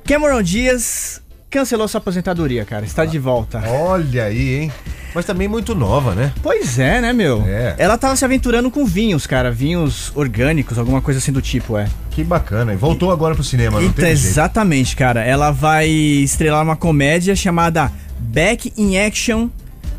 Cameron 0.04 0.42
Diaz 0.42 1.20
cancelou 1.48 1.88
sua 1.88 1.98
aposentadoria, 1.98 2.64
cara. 2.64 2.84
Está 2.84 3.04
de 3.04 3.18
volta. 3.18 3.62
Olha 3.68 4.24
aí, 4.24 4.54
hein? 4.62 4.72
Mas 5.12 5.24
também 5.24 5.48
muito 5.48 5.74
nova, 5.74 6.14
né? 6.14 6.32
Pois 6.40 6.78
é, 6.78 7.00
né, 7.00 7.12
meu? 7.12 7.42
É. 7.44 7.74
Ela 7.78 7.98
tava 7.98 8.14
se 8.14 8.24
aventurando 8.24 8.70
com 8.70 8.84
vinhos, 8.84 9.26
cara. 9.26 9.50
Vinhos 9.50 10.12
orgânicos, 10.14 10.78
alguma 10.78 11.00
coisa 11.02 11.18
assim 11.18 11.32
do 11.32 11.42
tipo, 11.42 11.76
é. 11.76 11.88
Que 12.10 12.22
bacana. 12.22 12.72
E 12.72 12.76
voltou 12.76 13.10
agora 13.10 13.34
pro 13.34 13.42
cinema, 13.42 13.80
não 13.80 13.90
tem 13.90 14.06
jeito. 14.06 14.18
exatamente, 14.28 14.94
cara. 14.94 15.24
Ela 15.24 15.50
vai 15.50 15.88
estrelar 15.88 16.62
uma 16.62 16.76
comédia 16.76 17.34
chamada 17.34 17.90
Back 18.20 18.72
in 18.76 18.98
Action 18.98 19.48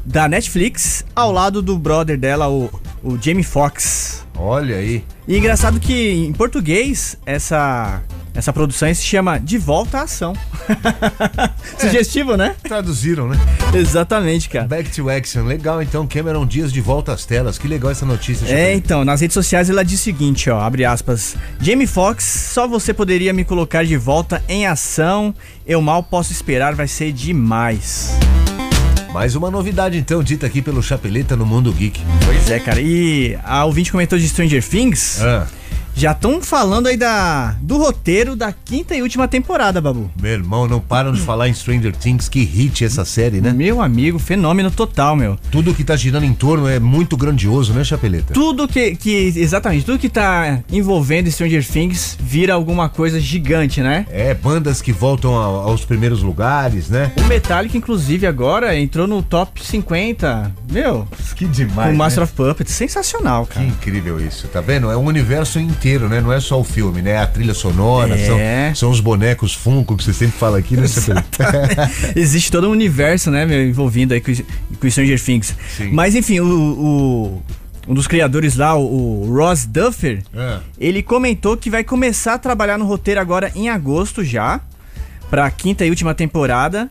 da 0.06 0.28
Netflix, 0.28 1.06
ao 1.16 1.32
lado 1.32 1.62
do 1.62 1.78
brother 1.78 2.18
dela, 2.18 2.50
o, 2.50 2.70
o 3.04 3.18
Jamie 3.22 3.44
Foxx. 3.44 4.26
Olha 4.36 4.78
aí. 4.78 5.04
E 5.28 5.38
engraçado 5.38 5.80
que 5.80 6.26
em 6.26 6.34
português 6.34 7.18
essa 7.26 8.02
essa 8.34 8.54
produção 8.54 8.94
se 8.94 9.04
chama 9.04 9.38
De 9.38 9.58
Volta 9.58 10.00
à 10.00 10.04
Ação. 10.04 10.34
Sugestivo, 11.78 12.38
né? 12.38 12.56
Traduziram, 12.64 13.28
né? 13.28 13.38
Exatamente, 13.74 14.48
cara. 14.48 14.68
Back 14.68 14.90
to 14.92 15.10
Action. 15.10 15.44
Legal, 15.44 15.82
então. 15.82 16.08
Cameron 16.08 16.46
Dias 16.46 16.72
de 16.72 16.80
volta 16.80 17.12
às 17.12 17.26
telas. 17.26 17.58
Que 17.58 17.68
legal 17.68 17.92
essa 17.92 18.06
notícia. 18.06 18.46
É, 18.46 18.74
então, 18.74 19.04
nas 19.04 19.20
redes 19.20 19.34
sociais 19.34 19.70
ela 19.70 19.84
diz 19.84 20.00
o 20.00 20.04
seguinte, 20.04 20.50
ó, 20.50 20.60
abre 20.62 20.86
aspas. 20.86 21.36
Jamie 21.60 21.88
Foxx, 21.88 22.24
só 22.54 22.68
você 22.68 22.94
poderia 22.94 23.34
me 23.34 23.44
colocar 23.44 23.84
de 23.84 23.98
volta 23.98 24.42
em 24.48 24.66
ação. 24.66 25.36
Eu 25.66 25.82
mal 25.82 26.02
posso 26.02 26.32
esperar, 26.32 26.74
vai 26.74 26.88
ser 26.88 27.12
demais. 27.12 28.16
Mais 29.14 29.36
uma 29.36 29.52
novidade, 29.52 29.98
então, 29.98 30.24
dita 30.24 30.46
aqui 30.46 30.62
pelo 30.62 30.82
Chapeleta 30.82 31.36
no 31.36 31.46
Mundo 31.46 31.72
Geek. 31.74 32.02
Pois 32.26 32.50
é, 32.50 32.60
cara. 32.60 32.80
E 32.80 33.38
a 33.44 33.66
ouvinte 33.66 33.92
comentou 33.92 34.18
de 34.18 34.28
Stranger 34.28 34.64
Things. 34.64 35.22
Ah, 35.22 35.48
Já 35.96 36.12
estão 36.14 36.42
falando 36.42 36.88
aí 36.88 36.98
da, 36.98 37.56
do 37.62 37.78
roteiro 37.78 38.36
da 38.36 38.52
quinta 38.52 38.96
e 38.96 39.02
última 39.02 39.28
temporada, 39.28 39.80
Babu. 39.82 40.10
Meu 40.22 40.32
irmão, 40.32 40.68
não 40.68 40.80
param 40.80 41.12
de 41.12 41.20
falar 41.22 41.48
em 41.50 41.54
Stranger 41.54 41.96
Things, 41.96 42.28
que 42.30 42.44
hit 42.44 42.84
essa 42.84 43.06
série, 43.06 43.42
né? 43.42 43.52
Meu 43.52 43.82
amigo, 43.82 44.18
fenômeno 44.18 44.72
total, 44.72 45.16
meu. 45.16 45.38
Tudo 45.52 45.74
que 45.74 45.84
tá 45.84 45.96
girando 45.96 46.24
em 46.26 46.34
torno 46.34 46.68
é 46.68 46.80
muito 46.80 47.16
grandioso, 47.18 47.74
né, 47.74 47.84
Chapeleta? 47.84 48.34
Tudo 48.34 48.68
que, 48.68 48.96
que. 48.96 49.12
Exatamente, 49.36 49.86
tudo 49.86 50.00
que 50.00 50.10
tá 50.10 50.60
envolvendo 50.72 51.30
Stranger 51.30 51.66
Things 51.68 52.18
vira 52.20 52.54
alguma 52.54 52.90
coisa 52.90 53.20
gigante, 53.20 53.82
né? 53.82 54.06
É, 54.10 54.34
bandas 54.34 54.82
que 54.82 54.92
voltam 54.92 55.38
a- 55.38 55.44
aos 55.70 55.84
primeiros 55.86 56.22
lugares, 56.24 56.90
né? 56.90 57.12
O 57.18 57.24
Metallica, 57.26 57.78
inclusive, 57.78 58.26
agora 58.26 58.78
entrou 58.78 59.08
no 59.08 59.22
top 59.22 59.64
50. 59.64 60.52
Meu, 60.72 61.08
Que 61.36 61.46
demais. 61.46 61.94
o 61.94 61.98
Master 61.98 62.24
of 62.24 62.34
Puppets. 62.34 62.74
Sensacional, 62.74 63.46
Que 63.46 63.56
cara. 63.56 63.66
incrível 63.66 64.20
isso, 64.20 64.48
tá 64.48 64.62
vendo? 64.62 64.90
É 64.90 64.98
um 64.98 65.06
universo 65.06 65.60
inteiro, 65.82 66.08
né? 66.08 66.22
Não 66.22 66.32
é 66.32 66.40
só 66.40 66.60
o 66.60 66.64
filme, 66.64 67.02
né? 67.02 67.18
A 67.18 67.26
trilha 67.26 67.56
sonora, 67.56 68.14
É. 68.16 68.26
são, 68.28 68.76
são 68.76 68.92
os 68.92 69.00
bonecos 69.00 69.54
Funko 69.56 69.98
que 69.98 70.04
você 70.04 70.14
sempre 70.14 70.38
fala 70.38 70.60
aqui, 70.60 70.78
né? 70.78 70.86
Existe 72.16 72.52
todo 72.52 72.68
um 72.68 72.72
universo, 72.72 73.32
né, 73.32 73.46
meu, 73.48 73.68
envolvido 73.68 74.14
aí 74.14 74.22
com, 74.22 74.32
com 74.80 74.90
Stranger 74.90 75.20
Things. 75.20 75.56
Sim. 75.76 75.90
Mas 75.92 76.14
enfim, 76.16 76.40
o, 76.40 76.46
o- 76.46 77.44
um 77.88 77.96
dos 77.96 78.06
criadores 78.08 78.56
lá, 78.58 78.78
o, 78.78 79.26
Ross 79.36 79.66
Duffer, 79.66 80.22
É. 80.36 80.60
ele 80.80 81.02
comentou 81.02 81.58
que 81.58 81.68
vai 81.70 81.84
começar 81.84 82.36
a 82.36 82.38
trabalhar 82.38 82.78
no 82.78 82.86
roteiro 82.86 83.20
agora 83.20 83.52
em 83.56 83.70
agosto 83.70 84.24
já, 84.24 84.62
pra 85.32 85.50
quinta 85.50 85.84
e 85.84 85.90
última 85.90 86.14
temporada. 86.14 86.90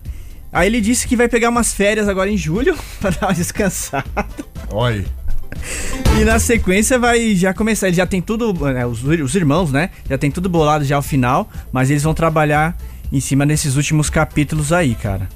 Aí 0.53 0.67
ele 0.67 0.81
disse 0.81 1.07
que 1.07 1.15
vai 1.15 1.29
pegar 1.29 1.49
umas 1.49 1.73
férias 1.73 2.09
agora 2.09 2.29
em 2.29 2.37
julho 2.37 2.77
pra 3.01 3.11
dar 3.11 3.29
uma 3.29 3.35
descansada. 3.35 4.05
Olha. 4.73 5.05
E 6.19 6.25
na 6.25 6.39
sequência 6.39 6.99
vai 6.99 7.35
já 7.35 7.55
começar. 7.55 7.89
Ele 7.89 7.97
já 7.97 8.07
tem 8.07 8.21
tudo, 8.21 8.53
né, 8.53 8.85
os, 8.87 9.03
os 9.03 9.35
irmãos, 9.35 9.73
né? 9.73 9.91
Já 10.09 10.19
tem 10.19 10.31
tudo 10.31 10.49
bolado 10.49 10.85
já 10.85 10.97
ao 10.97 11.03
final, 11.03 11.49
mas 11.73 11.91
eles 11.91 12.03
vão 12.03 12.13
trabalhar 12.13 12.77
em 13.13 13.21
cima 13.21 13.47
desses 13.47 13.77
últimos 13.77 14.11
capítulos 14.11 14.73
aí, 14.73 14.95
cara. 14.95 15.29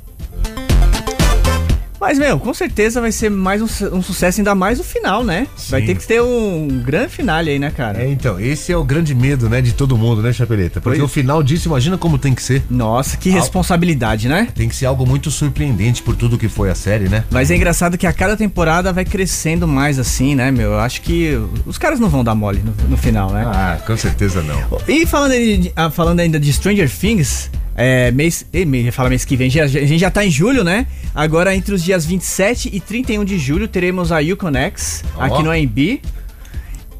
Mas, 2.05 2.19
meu, 2.19 2.39
com 2.39 2.53
certeza 2.53 3.01
vai 3.01 3.11
ser 3.11 3.31
mais 3.31 3.63
um, 3.63 3.97
um 3.97 4.03
sucesso, 4.03 4.39
ainda 4.39 4.55
mais 4.55 4.79
o 4.79 4.85
final, 4.85 5.25
né? 5.25 5.47
Vai 5.71 5.81
Sim. 5.81 5.87
ter 5.87 5.95
que 5.95 6.07
ter 6.07 6.21
um 6.21 6.69
grande 6.85 7.09
finale 7.09 7.51
aí, 7.51 7.59
né, 7.59 7.71
cara? 7.75 8.03
É, 8.03 8.11
então, 8.11 8.39
esse 8.39 8.71
é 8.71 8.77
o 8.77 8.85
grande 8.85 9.15
medo, 9.15 9.49
né, 9.49 9.63
de 9.63 9.73
todo 9.73 9.97
mundo, 9.97 10.21
né, 10.21 10.31
Chapeleta? 10.31 10.83
Porque 10.83 10.99
Pois. 10.99 11.11
o 11.11 11.13
final 11.13 11.43
disso, 11.43 11.67
imagina 11.67 11.97
como 11.97 12.19
tem 12.19 12.35
que 12.35 12.43
ser. 12.43 12.63
Nossa, 12.69 13.17
que 13.17 13.31
responsabilidade, 13.31 14.29
né? 14.29 14.49
Tem 14.55 14.69
que 14.69 14.77
ser 14.77 14.85
algo 14.85 15.07
muito 15.07 15.31
surpreendente 15.31 16.03
por 16.03 16.15
tudo 16.15 16.37
que 16.37 16.47
foi 16.47 16.69
a 16.71 16.75
série, 16.75 17.09
né? 17.09 17.25
Mas 17.31 17.51
é 17.51 17.57
engraçado 17.57 17.97
que 17.97 18.07
a 18.07 18.13
cada 18.13 18.37
temporada 18.37 18.93
vai 18.93 19.07
crescendo 19.07 19.67
mais 19.67 19.99
assim, 19.99 20.35
né, 20.35 20.51
meu? 20.51 20.73
Eu 20.73 20.81
acho 20.81 21.01
que 21.01 21.41
os 21.65 21.79
caras 21.79 21.99
não 21.99 22.11
vão 22.11 22.23
dar 22.23 22.35
mole 22.35 22.63
no, 22.63 22.91
no 22.91 22.97
final, 22.99 23.31
né? 23.33 23.45
Ah, 23.47 23.79
com 23.87 23.97
certeza 23.97 24.43
não. 24.43 24.63
E 24.87 25.07
falando, 25.07 25.33
de- 25.33 25.73
ah, 25.75 25.89
falando 25.91 26.21
ainda 26.21 26.39
de 26.39 26.53
Stranger 26.53 26.91
Things, 26.91 27.51
é, 27.77 28.11
mês, 28.11 28.47
me- 28.67 28.91
fala 28.91 29.09
mês 29.09 29.25
que 29.25 29.37
vem, 29.37 29.49
a 29.61 29.67
gente 29.67 29.99
já 29.99 30.11
tá 30.11 30.25
em 30.25 30.31
julho, 30.31 30.63
né? 30.65 30.87
Agora, 31.15 31.55
entre 31.55 31.75
os 31.75 31.83
dias 31.83 32.05
27 32.07 32.71
e 32.73 32.81
31 32.81 33.25
de 33.25 33.39
julho, 33.39 33.67
teremos 33.69 34.13
a 34.13 34.19
Yukon 34.21 34.55
X 34.57 35.05
Ó. 35.17 35.23
aqui 35.23 35.43
no 35.43 35.51
AMB. 35.51 36.01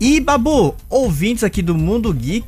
E, 0.01 0.21
Babu, 0.21 0.75
ouvintes 0.91 1.45
aqui 1.45 1.63
do 1.63 1.75
Mundo 1.75 2.13
Geek 2.13 2.47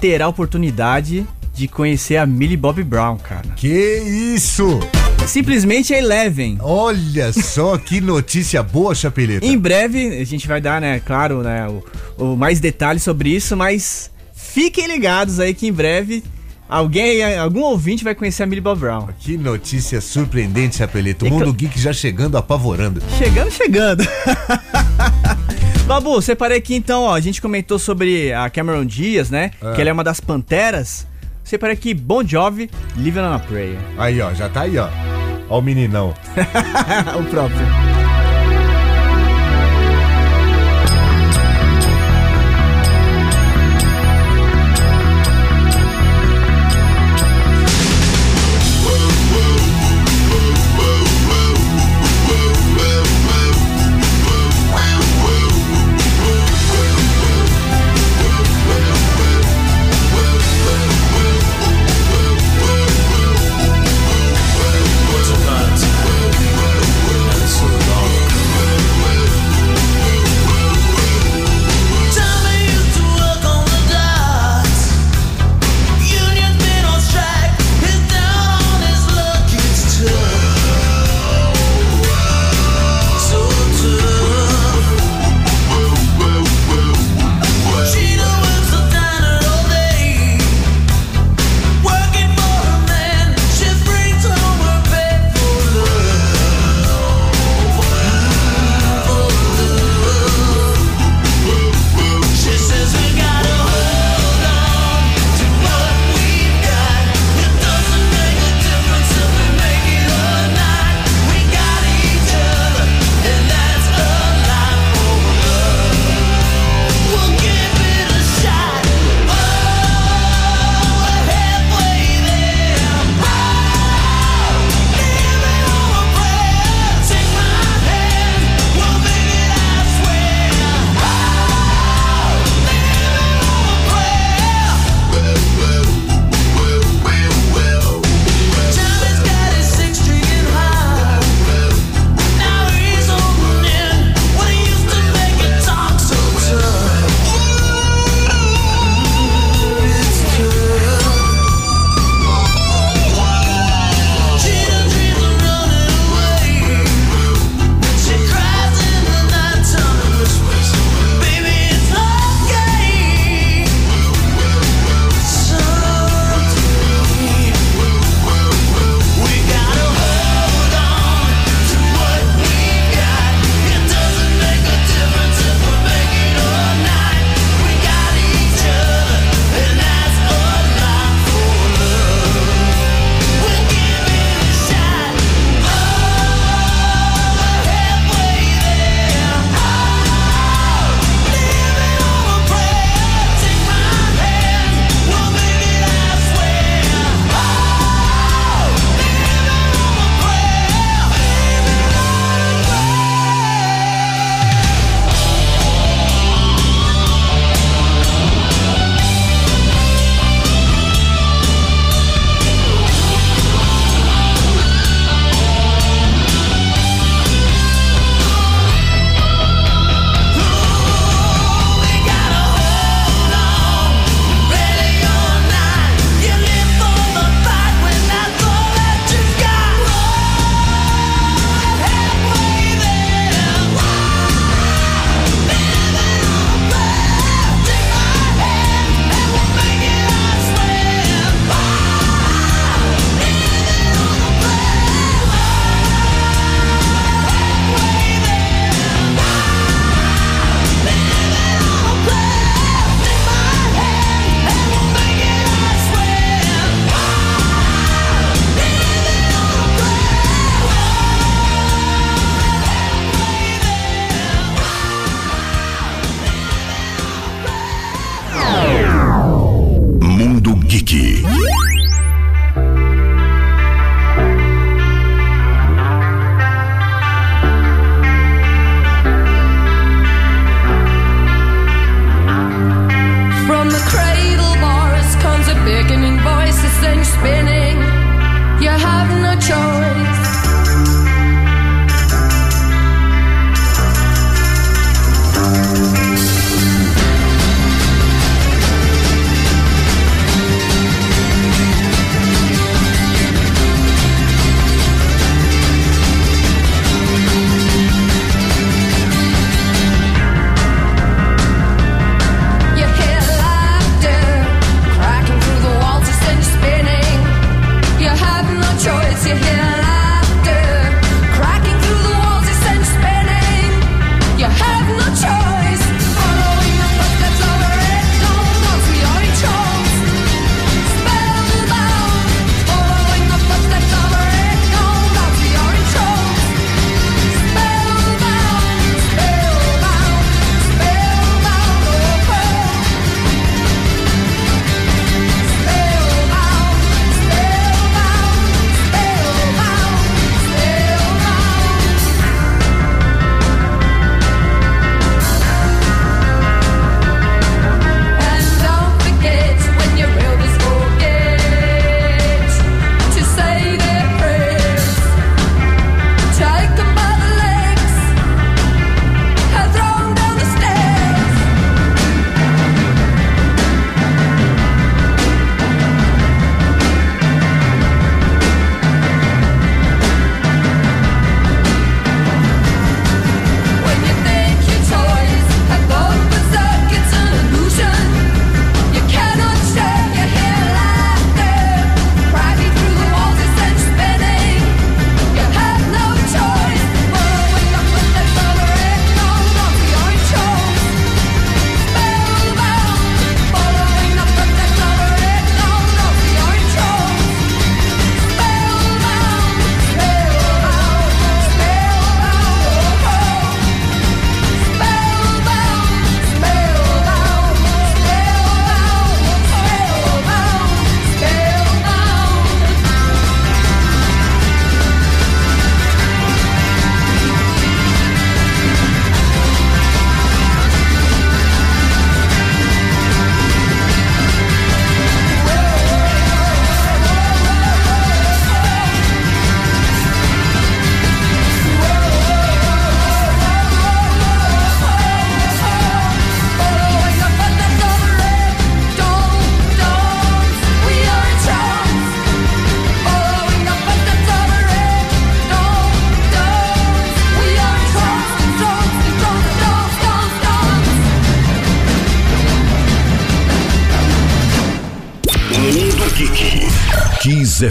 terá 0.00 0.26
a 0.26 0.28
oportunidade 0.28 1.26
de 1.54 1.66
conhecer 1.68 2.16
a 2.16 2.26
Millie 2.26 2.56
Bob 2.56 2.82
Brown, 2.82 3.16
cara. 3.16 3.48
Que 3.56 3.98
isso! 4.34 4.80
Simplesmente 5.26 5.94
a 5.94 5.98
Eleven. 5.98 6.58
Olha 6.60 7.32
só 7.32 7.78
que 7.78 8.00
notícia 8.00 8.62
boa, 8.62 8.94
Chapeleta. 8.94 9.46
Em 9.46 9.56
breve, 9.56 10.18
a 10.20 10.24
gente 10.24 10.46
vai 10.46 10.60
dar, 10.60 10.80
né, 10.80 11.00
claro, 11.00 11.42
né, 11.42 11.66
o, 11.68 11.82
o 12.32 12.36
mais 12.36 12.60
detalhes 12.60 13.02
sobre 13.02 13.30
isso, 13.30 13.56
mas 13.56 14.10
fiquem 14.34 14.86
ligados 14.86 15.40
aí 15.40 15.54
que 15.54 15.66
em 15.66 15.72
breve 15.72 16.22
alguém, 16.74 17.38
algum 17.38 17.60
ouvinte 17.62 18.02
vai 18.02 18.14
conhecer 18.14 18.42
a 18.42 18.46
Millie 18.46 18.60
Bob 18.60 18.80
Brown. 18.80 19.08
Que 19.18 19.36
notícia 19.36 20.00
surpreendente, 20.00 20.76
Chapeleta. 20.76 21.24
O 21.24 21.30
mundo 21.30 21.52
geek 21.52 21.78
já 21.78 21.92
chegando, 21.92 22.36
apavorando. 22.36 23.00
Chegando, 23.16 23.50
chegando. 23.50 24.04
Babu, 25.86 26.20
separei 26.20 26.58
aqui 26.58 26.74
então, 26.74 27.02
ó, 27.02 27.14
a 27.14 27.20
gente 27.20 27.40
comentou 27.40 27.78
sobre 27.78 28.32
a 28.32 28.48
Cameron 28.48 28.86
Diaz, 28.86 29.30
né, 29.30 29.50
que 29.74 29.80
ela 29.80 29.90
é 29.90 29.92
uma 29.92 30.02
das 30.04 30.18
panteras. 30.18 31.06
Separei 31.44 31.74
aqui 31.74 31.92
Bon 31.92 32.26
Jovi, 32.26 32.70
Living 32.96 33.20
on 33.20 33.34
a 33.34 33.38
Prayer. 33.38 33.76
Aí, 33.98 34.20
ó, 34.20 34.32
já 34.32 34.48
tá 34.48 34.62
aí, 34.62 34.78
ó. 34.78 34.88
Ó 35.48 35.58
o 35.58 35.62
meninão. 35.62 36.14
o 37.20 37.24
próprio. 37.24 37.93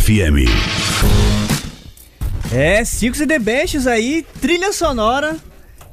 FM. 0.03 0.43
É, 2.51 2.83
Silks 2.83 3.21
e 3.21 3.27
The 3.27 3.39
Benches 3.39 3.87
aí, 3.87 4.25
trilha 4.41 4.73
sonora 4.73 5.37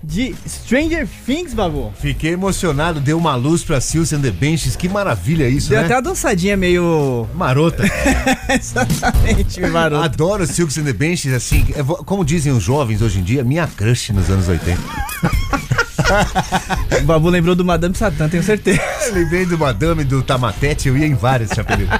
de 0.02 0.34
Stranger 0.48 1.06
Things, 1.24 1.54
babu. 1.54 1.92
Fiquei 2.00 2.32
emocionado, 2.32 3.00
deu 3.00 3.16
uma 3.16 3.36
luz 3.36 3.62
pra 3.62 3.80
Sills 3.80 4.12
and 4.12 4.22
the 4.22 4.32
Benches. 4.32 4.74
Que 4.74 4.88
maravilha 4.88 5.48
isso, 5.48 5.68
Deu 5.68 5.78
né? 5.78 5.84
até 5.84 5.94
uma 5.94 6.02
dançadinha 6.02 6.56
meio. 6.56 7.28
Marota. 7.34 7.84
Exatamente, 8.52 9.60
maroto. 9.60 10.02
Adoro 10.02 10.44
Silks 10.44 10.76
and 10.78 10.84
the 10.84 10.92
Benches, 10.92 11.32
assim, 11.32 11.64
é 11.76 11.84
como 12.04 12.24
dizem 12.24 12.52
os 12.52 12.64
jovens 12.64 13.02
hoje 13.02 13.20
em 13.20 13.22
dia, 13.22 13.44
minha 13.44 13.68
crush 13.68 14.12
nos 14.12 14.28
anos 14.28 14.48
80. 14.48 14.76
O 16.98 17.04
Babu 17.04 17.28
lembrou 17.28 17.54
do 17.54 17.64
Madame 17.64 17.94
Satã, 17.96 18.28
tenho 18.28 18.42
certeza. 18.42 18.80
Lembrei 19.12 19.46
do 19.46 19.56
Madame, 19.58 20.04
do 20.04 20.22
Tamatete, 20.22 20.88
eu 20.88 20.96
ia 20.96 21.06
em 21.06 21.14
vários, 21.14 21.50
Chapeleiro. 21.50 21.90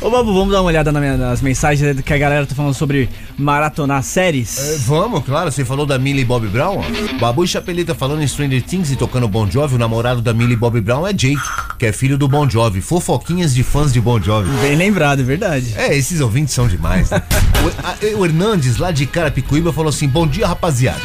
Ô 0.00 0.10
Babu, 0.10 0.32
vamos 0.34 0.52
dar 0.52 0.60
uma 0.60 0.68
olhada 0.68 0.92
na 0.92 1.00
minha- 1.00 1.16
nas 1.16 1.40
mensagens 1.40 2.00
que 2.00 2.12
a 2.12 2.18
galera 2.18 2.46
tá 2.46 2.54
falando 2.54 2.74
sobre 2.74 3.08
maratonar 3.36 4.02
séries? 4.02 4.58
É, 4.58 4.76
vamos, 4.78 5.24
claro, 5.24 5.50
você 5.50 5.64
falou 5.64 5.86
da 5.86 5.98
Millie 5.98 6.24
Bobby 6.24 6.46
Brown, 6.48 6.78
ó. 6.78 7.18
Babu 7.18 7.44
e 7.44 7.48
Chapeleta 7.48 7.94
falando 7.94 8.22
em 8.22 8.26
Stranger 8.28 8.62
Things 8.62 8.90
e 8.90 8.96
tocando 8.96 9.26
Bon 9.28 9.50
Jovi, 9.50 9.74
o 9.74 9.78
namorado 9.78 10.20
da 10.22 10.32
Millie 10.32 10.56
Bobby 10.56 10.80
Brown 10.80 11.06
é 11.06 11.12
Jake, 11.12 11.40
que 11.78 11.86
é 11.86 11.92
filho 11.92 12.16
do 12.18 12.28
Bon 12.28 12.48
Jovi. 12.48 12.80
Fofoquinhas 12.80 13.54
de 13.54 13.62
fãs 13.62 13.92
de 13.92 14.00
Bon 14.00 14.20
Jovi. 14.20 14.50
Bem 14.60 14.76
lembrado, 14.76 15.20
é 15.20 15.24
verdade. 15.24 15.74
É, 15.76 15.96
esses 15.96 16.20
ouvintes 16.20 16.54
são 16.54 16.68
demais, 16.68 17.10
né? 17.10 17.22
o, 17.64 17.86
a- 17.86 18.18
o 18.20 18.24
Hernandes, 18.26 18.76
lá 18.78 18.90
de 18.90 19.06
Carapicuíba, 19.06 19.72
falou 19.72 19.88
assim: 19.90 20.08
Bom 20.08 20.26
dia, 20.26 20.46
rapaziada. 20.46 21.00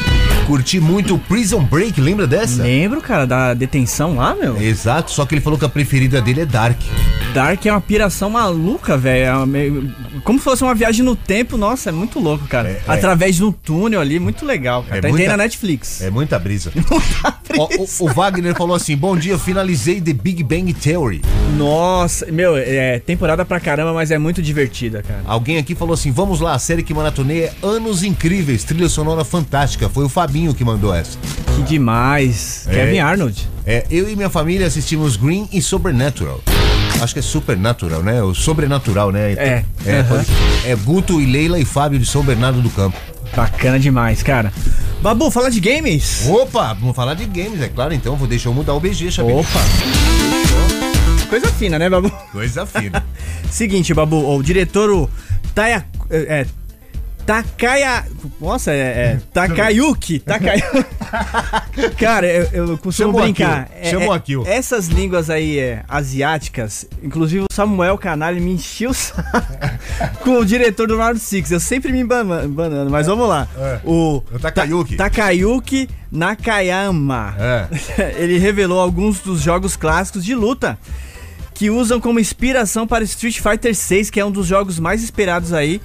Curti 0.45 0.79
muito 0.79 1.15
o 1.15 1.19
Prison 1.19 1.61
Break, 1.63 2.01
lembra 2.01 2.25
dessa? 2.25 2.48
Lembro, 2.57 3.01
cara, 3.01 3.25
da 3.25 3.53
detenção 3.53 4.15
lá, 4.15 4.35
meu. 4.35 4.59
Exato, 4.62 5.12
só 5.12 5.25
que 5.25 5.35
ele 5.35 5.41
falou 5.41 5.57
que 5.57 5.65
a 5.65 5.69
preferida 5.69 6.21
dele 6.21 6.41
é 6.41 6.45
Dark. 6.45 6.79
Dark 7.33 7.65
é 7.65 7.71
uma 7.71 7.81
piração 7.81 8.29
maluca, 8.29 8.97
velho. 8.97 9.41
É 9.41 9.45
meio- 9.45 9.93
Como 10.23 10.39
se 10.39 10.43
fosse 10.43 10.63
uma 10.63 10.73
viagem 10.75 11.03
no 11.03 11.15
tempo, 11.15 11.58
nossa, 11.58 11.89
é 11.89 11.91
muito 11.91 12.19
louco, 12.19 12.47
cara. 12.47 12.69
É, 12.69 12.71
é. 12.73 12.82
Através 12.88 13.36
de 13.36 13.43
um 13.43 13.51
túnel 13.51 13.99
ali, 14.01 14.19
muito 14.19 14.45
legal, 14.45 14.84
cara. 14.84 14.97
É 14.99 15.01
tá 15.01 15.08
muita- 15.10 15.27
na 15.29 15.38
Netflix. 15.38 16.01
É 16.01 16.10
muita 16.10 16.38
brisa. 16.39 16.71
Ó, 17.58 17.67
o, 17.77 18.05
o 18.05 18.13
Wagner 18.13 18.55
falou 18.55 18.75
assim: 18.75 18.95
Bom 18.95 19.17
dia, 19.17 19.38
finalizei 19.38 19.99
The 19.99 20.13
Big 20.13 20.43
Bang 20.43 20.71
Theory. 20.73 21.21
Nossa, 21.58 22.27
meu, 22.32 22.55
é 22.55 22.99
temporada 22.99 23.43
pra 23.43 23.60
caramba, 23.60 23.93
mas 23.93 24.12
é 24.12 24.17
muito 24.17 24.41
divertida, 24.41 25.01
cara. 25.01 25.21
Alguém 25.25 25.58
aqui 25.58 25.73
falou 25.75 25.93
assim: 25.93 26.12
Vamos 26.12 26.39
lá, 26.39 26.53
a 26.53 26.60
série 26.60 26.84
que 26.84 26.93
maratonei 26.93 27.43
é 27.43 27.53
Anos 27.63 28.03
Incríveis, 28.03 28.63
trilha 28.63 28.88
sonora 28.89 29.23
fantástica. 29.23 29.89
Foi 29.89 30.05
o 30.05 30.10
Fabinho 30.10 30.53
que 30.53 30.63
mandou 30.63 30.93
essa. 30.93 31.17
Que 31.55 31.63
demais. 31.63 32.65
É. 32.67 32.75
Kevin 32.75 32.99
Arnold. 32.99 33.49
É, 33.65 33.86
eu 33.91 34.10
e 34.10 34.15
minha 34.15 34.29
família 34.29 34.65
assistimos 34.67 35.15
Green 35.15 35.47
e 35.51 35.62
Supernatural. 35.62 36.41
Acho 37.01 37.13
que 37.13 37.19
é 37.19 37.23
Supernatural, 37.23 38.03
né? 38.03 38.21
O 38.21 38.33
sobrenatural, 38.33 39.12
né? 39.12 39.33
É. 39.33 39.65
É, 39.85 40.03
pode- 40.03 40.27
é 40.65 40.75
Guto 40.75 41.21
e 41.21 41.25
Leila 41.25 41.59
e 41.59 41.65
Fábio 41.65 41.97
de 41.99 42.05
São 42.05 42.23
Bernardo 42.23 42.62
do 42.62 42.69
Campo. 42.69 42.97
Bacana 43.35 43.79
demais, 43.79 44.21
cara. 44.23 44.51
Babu, 45.01 45.31
fala 45.31 45.49
de 45.49 45.59
games. 45.59 46.27
Opa, 46.27 46.73
vamos 46.73 46.95
falar 46.95 47.13
de 47.13 47.25
games, 47.25 47.62
é 47.62 47.69
claro, 47.69 47.93
então 47.93 48.15
vou 48.15 48.27
deixar 48.27 48.49
eu 48.49 48.53
mudar 48.53 48.73
o 48.73 48.79
BG, 48.79 49.12
Xabi. 49.12 49.31
Opa. 49.31 49.59
Coisa 51.29 51.47
fina, 51.53 51.77
né, 51.79 51.89
Babu? 51.89 52.09
Coisa 52.31 52.65
fina. 52.65 53.05
Seguinte, 53.49 53.93
Babu, 53.93 54.35
o 54.35 54.41
diretor 54.43 54.89
o 54.89 55.09
Taya, 55.53 55.85
é, 56.09 56.45
Takaya. 57.29 58.05
Nossa, 58.41 58.71
é. 58.71 58.75
é 58.75 59.21
Takayuki. 59.31 60.17
Takayuki. 60.17 60.65
Cara, 61.99 62.25
eu, 62.25 62.49
eu 62.51 62.77
costumo 62.79 62.91
Chamou 63.11 63.21
brincar. 63.21 63.61
aquilo, 63.61 63.77
é- 63.81 63.91
chamou 63.91 64.13
é- 64.13 64.17
aquilo. 64.17 64.47
Essas 64.47 64.87
línguas 64.87 65.29
aí 65.29 65.59
é, 65.59 65.83
asiáticas, 65.87 66.87
inclusive 67.03 67.43
o 67.43 67.53
Samuel 67.53 67.99
Canalha 67.99 68.41
me 68.41 68.51
encheu 68.53 68.89
o 68.89 68.93
saco 68.95 69.21
com 70.25 70.39
o 70.39 70.45
diretor 70.45 70.87
do 70.87 70.97
Round 70.97 71.19
Six. 71.19 71.51
Eu 71.51 71.59
sempre 71.59 71.91
me 71.91 71.99
embanando, 71.99 72.89
mas 72.89 73.05
vamos 73.05 73.29
lá. 73.29 73.47
É. 73.55 73.79
O, 73.83 74.23
O 74.33 74.39
Takayuki. 74.39 74.95
Ta- 74.95 75.03
Takayuki 75.03 75.87
Nakayama. 76.11 77.35
É. 77.37 78.15
Ele 78.17 78.39
revelou 78.39 78.79
alguns 78.79 79.19
dos 79.19 79.39
jogos 79.41 79.75
clássicos 79.75 80.25
de 80.25 80.33
luta 80.33 80.79
que 81.53 81.69
usam 81.69 82.01
como 82.01 82.19
inspiração 82.19 82.87
para 82.87 83.03
Street 83.03 83.39
Fighter 83.39 83.75
6, 83.75 84.09
que 84.09 84.19
é 84.19 84.25
um 84.25 84.31
dos 84.31 84.47
jogos 84.47 84.79
mais 84.79 85.03
esperados 85.03 85.53
aí 85.53 85.79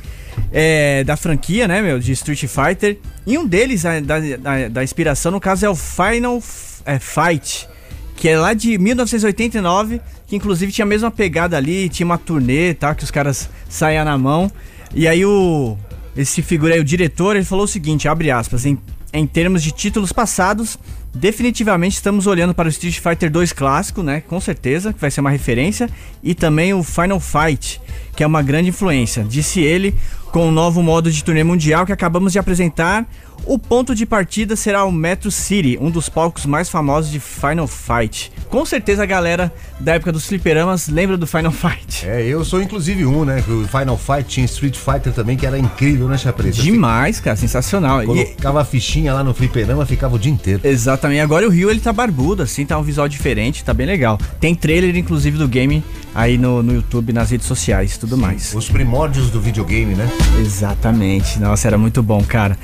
é, 0.53 1.03
da 1.05 1.17
franquia, 1.17 1.67
né, 1.69 1.81
meu, 1.83 1.99
de 1.99 2.13
Street 2.13 2.45
Fighter. 2.47 2.99
E 3.27 3.37
um 3.39 3.47
deles, 3.47 3.85
a- 3.85 4.01
da, 4.01 4.19
da, 4.21 4.69
da 4.69 4.85
inspiração, 4.85 5.33
no 5.33 5.41
caso, 5.41 5.65
é 5.67 5.69
o 5.69 5.75
Final 5.75 6.39
F- 6.39 6.83
é, 6.85 6.99
Fight, 6.99 7.69
que 8.17 8.29
é 8.29 8.39
lá 8.39 8.55
de 8.55 8.77
1989, 8.79 10.01
que 10.27 10.37
inclusive 10.37 10.73
tinha 10.73 10.85
a 10.85 10.89
mesma 10.89 11.11
pegada 11.11 11.57
ali, 11.57 11.89
tinha 11.89 12.05
uma 12.07 12.19
turnê, 12.19 12.75
tá, 12.75 12.95
que 12.95 13.05
os 13.05 13.11
caras 13.11 13.49
saíam 13.69 14.05
na 14.05 14.17
mão. 14.19 14.51
E 14.95 15.09
aí 15.09 15.25
o 15.25 15.77
esse 16.17 16.43
figura 16.43 16.75
aí, 16.75 16.81
o 16.81 16.85
diretor, 16.85 17.35
ele 17.35 17.45
falou 17.45 17.65
o 17.65 17.69
seguinte, 17.69 18.07
abre 18.07 18.31
aspas, 18.31 18.65
em, 18.65 18.79
em 19.13 19.27
termos 19.27 19.63
de 19.65 19.73
títulos 19.73 20.13
passados, 20.13 20.79
definitivamente 21.15 21.95
estamos 21.95 22.27
olhando 22.27 22.55
para 22.55 22.67
o 22.67 22.71
Street 22.71 22.99
Fighter 22.99 23.31
2 23.31 23.53
clássico, 23.53 24.03
né? 24.03 24.21
Com 24.23 24.41
certeza, 24.41 24.93
que 24.93 25.01
vai 25.01 25.11
ser 25.11 25.21
uma 25.21 25.31
referência, 25.31 25.89
e 26.23 26.35
também 26.35 26.75
o 26.75 26.83
Final 26.83 27.21
Fight, 27.21 27.81
que 28.17 28.23
é 28.23 28.27
uma 28.27 28.43
grande 28.43 28.71
influência, 28.71 29.25
disse 29.25 29.61
ele, 29.61 29.95
com 30.33 30.49
o 30.49 30.53
novo 30.53 30.83
modo 30.83 31.11
de 31.13 31.23
turnê 31.23 31.45
mundial 31.45 31.87
que 31.87 31.93
acabamos 31.93 32.33
de 32.33 32.39
apresentar. 32.39 33.07
O 33.47 33.59
ponto 33.59 33.95
de 33.95 34.07
partida 34.07 34.57
será 34.57 34.85
o 34.85 34.91
Metro 34.91 35.31
City, 35.31 35.77
um 35.81 35.91
dos 35.91 36.09
palcos 36.09 36.47
mais 36.47 36.69
famosos 36.71 37.11
de 37.11 37.21
Final 37.21 37.67
Fight. 37.69 38.33
Com 38.49 38.65
certeza 38.65 39.03
a 39.03 39.07
galera 39.07 39.53
da 39.79 39.95
época 39.95 40.11
dos 40.11 40.27
fliperamas 40.27 40.89
lembra 40.89 41.17
do 41.19 41.27
Final 41.27 41.53
Fight. 41.53 42.07
É, 42.09 42.23
eu 42.27 42.43
sou 42.45 42.63
inclusive 42.63 43.05
um, 43.05 43.25
né? 43.25 43.45
O 43.47 43.69
Final 43.69 43.99
Fight 43.99 44.25
tinha 44.25 44.47
Street 44.47 44.77
Fighter 44.77 45.13
também, 45.13 45.37
que 45.37 45.45
era 45.47 45.59
incrível, 45.59 46.09
né, 46.09 46.17
Chapreta? 46.17 46.63
Demais, 46.63 47.21
cara, 47.21 47.37
sensacional. 47.37 48.03
E- 48.03 48.07
Colocava 48.07 48.63
a 48.63 48.65
fichinha 48.65 49.13
lá 49.13 49.23
no 49.23 49.35
fliperama, 49.35 49.85
ficava 49.85 50.15
o 50.17 50.19
dia 50.19 50.33
inteiro. 50.33 50.61
Exatamente. 50.65 51.04
Agora 51.23 51.47
o 51.47 51.51
Rio 51.51 51.71
ele 51.71 51.81
tá 51.81 51.93
barbudo, 51.93 52.43
assim, 52.43 52.65
tá 52.65 52.79
um 52.79 52.83
visual 52.83 53.09
diferente, 53.09 53.65
tá 53.65 53.75
bem 53.75 53.87
legal. 53.87 54.19
Tem 54.41 54.55
trailer, 54.55 54.97
inclusive, 54.97 55.37
do 55.37 55.49
game 55.49 55.83
aí 56.15 56.39
no, 56.39 56.63
no 56.63 56.75
YouTube, 56.75 57.13
nas 57.13 57.31
redes 57.31 57.47
sociais 57.47 57.95
e 57.95 58.01
tudo 58.01 58.17
mais. 58.17 58.55
Os 58.55 58.69
primórdios 58.69 59.31
do 59.31 59.41
videogame, 59.41 59.95
né? 59.95 60.09
Exatamente. 60.39 61.39
Nossa, 61.39 61.69
era 61.69 61.77
muito 61.77 62.03
bom, 62.03 62.23
cara. 62.23 62.59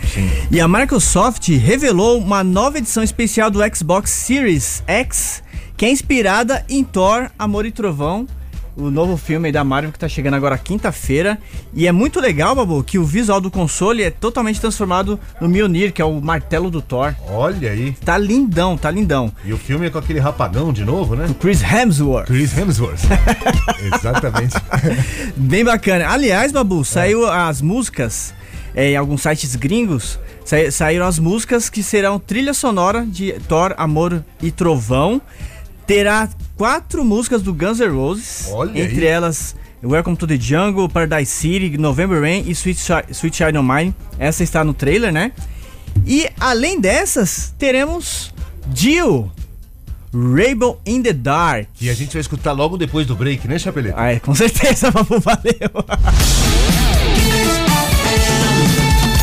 E 0.51 0.61
a 0.61 0.69
Microsoft 0.69 1.49
revelou 1.49 2.19
uma 2.19 2.45
nova 2.45 2.79
edição 2.79 3.03
especial 3.03 3.51
do 3.51 3.61
Xbox 3.75 4.11
Series 4.11 4.83
X, 4.87 5.43
que 5.77 5.85
é 5.85 5.91
inspirada 5.91 6.65
em 6.69 6.85
Thor, 6.85 7.31
Amor 7.39 7.67
e 7.67 7.71
Trovão. 7.71 8.27
O 8.81 8.91
novo 8.91 9.17
filme 9.17 9.53
da 9.53 9.63
Marvel 9.63 9.93
que 9.93 9.99
tá 9.99 10.09
chegando 10.09 10.35
agora 10.35 10.57
quinta-feira. 10.57 11.39
E 11.75 11.87
é 11.87 11.93
muito 11.93 12.19
legal, 12.21 12.55
Babu, 12.55 12.83
que 12.83 12.99
o 12.99 13.05
visual 13.05 13.41
do 13.41 13.51
console 13.51 14.03
é 14.03 14.11
totalmente 14.11 14.61
transformado 14.61 15.21
no 15.41 15.49
Mjolnir, 15.49 15.93
que 15.93 16.01
é 16.01 16.05
o 16.05 16.21
martelo 16.21 16.71
do 16.71 16.81
Thor. 16.81 17.15
Olha 17.29 17.71
aí. 17.73 17.93
Tá 18.05 18.17
lindão, 18.17 18.79
tá 18.79 18.91
lindão. 18.91 19.31
E 19.45 19.53
o 19.53 19.59
filme 19.59 19.87
é 19.87 19.91
com 19.91 19.99
aquele 19.99 20.19
rapagão 20.19 20.73
de 20.73 20.85
novo, 20.85 21.15
né? 21.15 21.27
Chris 21.39 21.63
Hemsworth. 21.63 22.27
Chris 22.27 22.57
Hemsworth. 22.57 23.01
Exatamente. 23.95 24.55
Bem 25.37 25.65
bacana. 25.65 26.09
Aliás, 26.09 26.53
Babu, 26.53 26.85
saiu 26.85 27.27
as 27.31 27.61
músicas 27.61 28.33
é, 28.75 28.93
em 28.93 28.97
alguns 28.97 29.23
sites 29.23 29.57
gringos. 29.57 30.19
sa- 30.45 30.71
saíram 30.71 31.07
as 31.07 31.19
músicas 31.19 31.69
que 31.69 31.83
serão 31.83 32.19
trilha 32.19 32.55
sonora 32.55 33.05
de 33.07 33.33
Thor, 33.49 33.75
Amor 33.77 34.25
e 34.43 34.51
Trovão. 34.51 35.21
Terá 35.91 36.29
quatro 36.57 37.05
músicas 37.05 37.43
do 37.43 37.53
Guns 37.53 37.81
N' 37.81 37.89
Roses. 37.89 38.47
Olha 38.53 38.81
entre 38.81 39.01
aí. 39.01 39.07
elas 39.09 39.57
Welcome 39.83 40.17
to 40.19 40.25
the 40.25 40.39
Jungle, 40.39 40.89
Paradise 40.89 41.33
City, 41.33 41.77
November 41.77 42.21
Rain 42.21 42.45
e 42.47 42.53
Sweet, 42.53 42.79
Chi- 42.81 43.07
Sweet 43.13 43.37
Child 43.37 43.59
O' 43.59 43.63
Mine. 43.65 43.93
Essa 44.17 44.45
está 44.45 44.63
no 44.63 44.73
trailer, 44.73 45.13
né? 45.13 45.33
E 46.07 46.29
além 46.39 46.79
dessas, 46.81 47.53
teremos 47.59 48.33
Dio, 48.69 49.33
Rainbow 50.15 50.81
in 50.87 51.03
the 51.03 51.13
Dark. 51.13 51.67
E 51.81 51.91
a 51.91 51.95
gente 51.95 52.13
vai 52.13 52.21
escutar 52.21 52.53
logo 52.53 52.79
depois 52.79 53.05
do 53.05 53.17
break, 53.17 53.49
né, 53.49 53.59
Chapeleta? 53.59 53.97
Ah, 53.99 54.13
é, 54.13 54.21
com 54.21 54.33
certeza, 54.33 54.93
Babu, 54.95 55.19
valeu. 55.19 55.43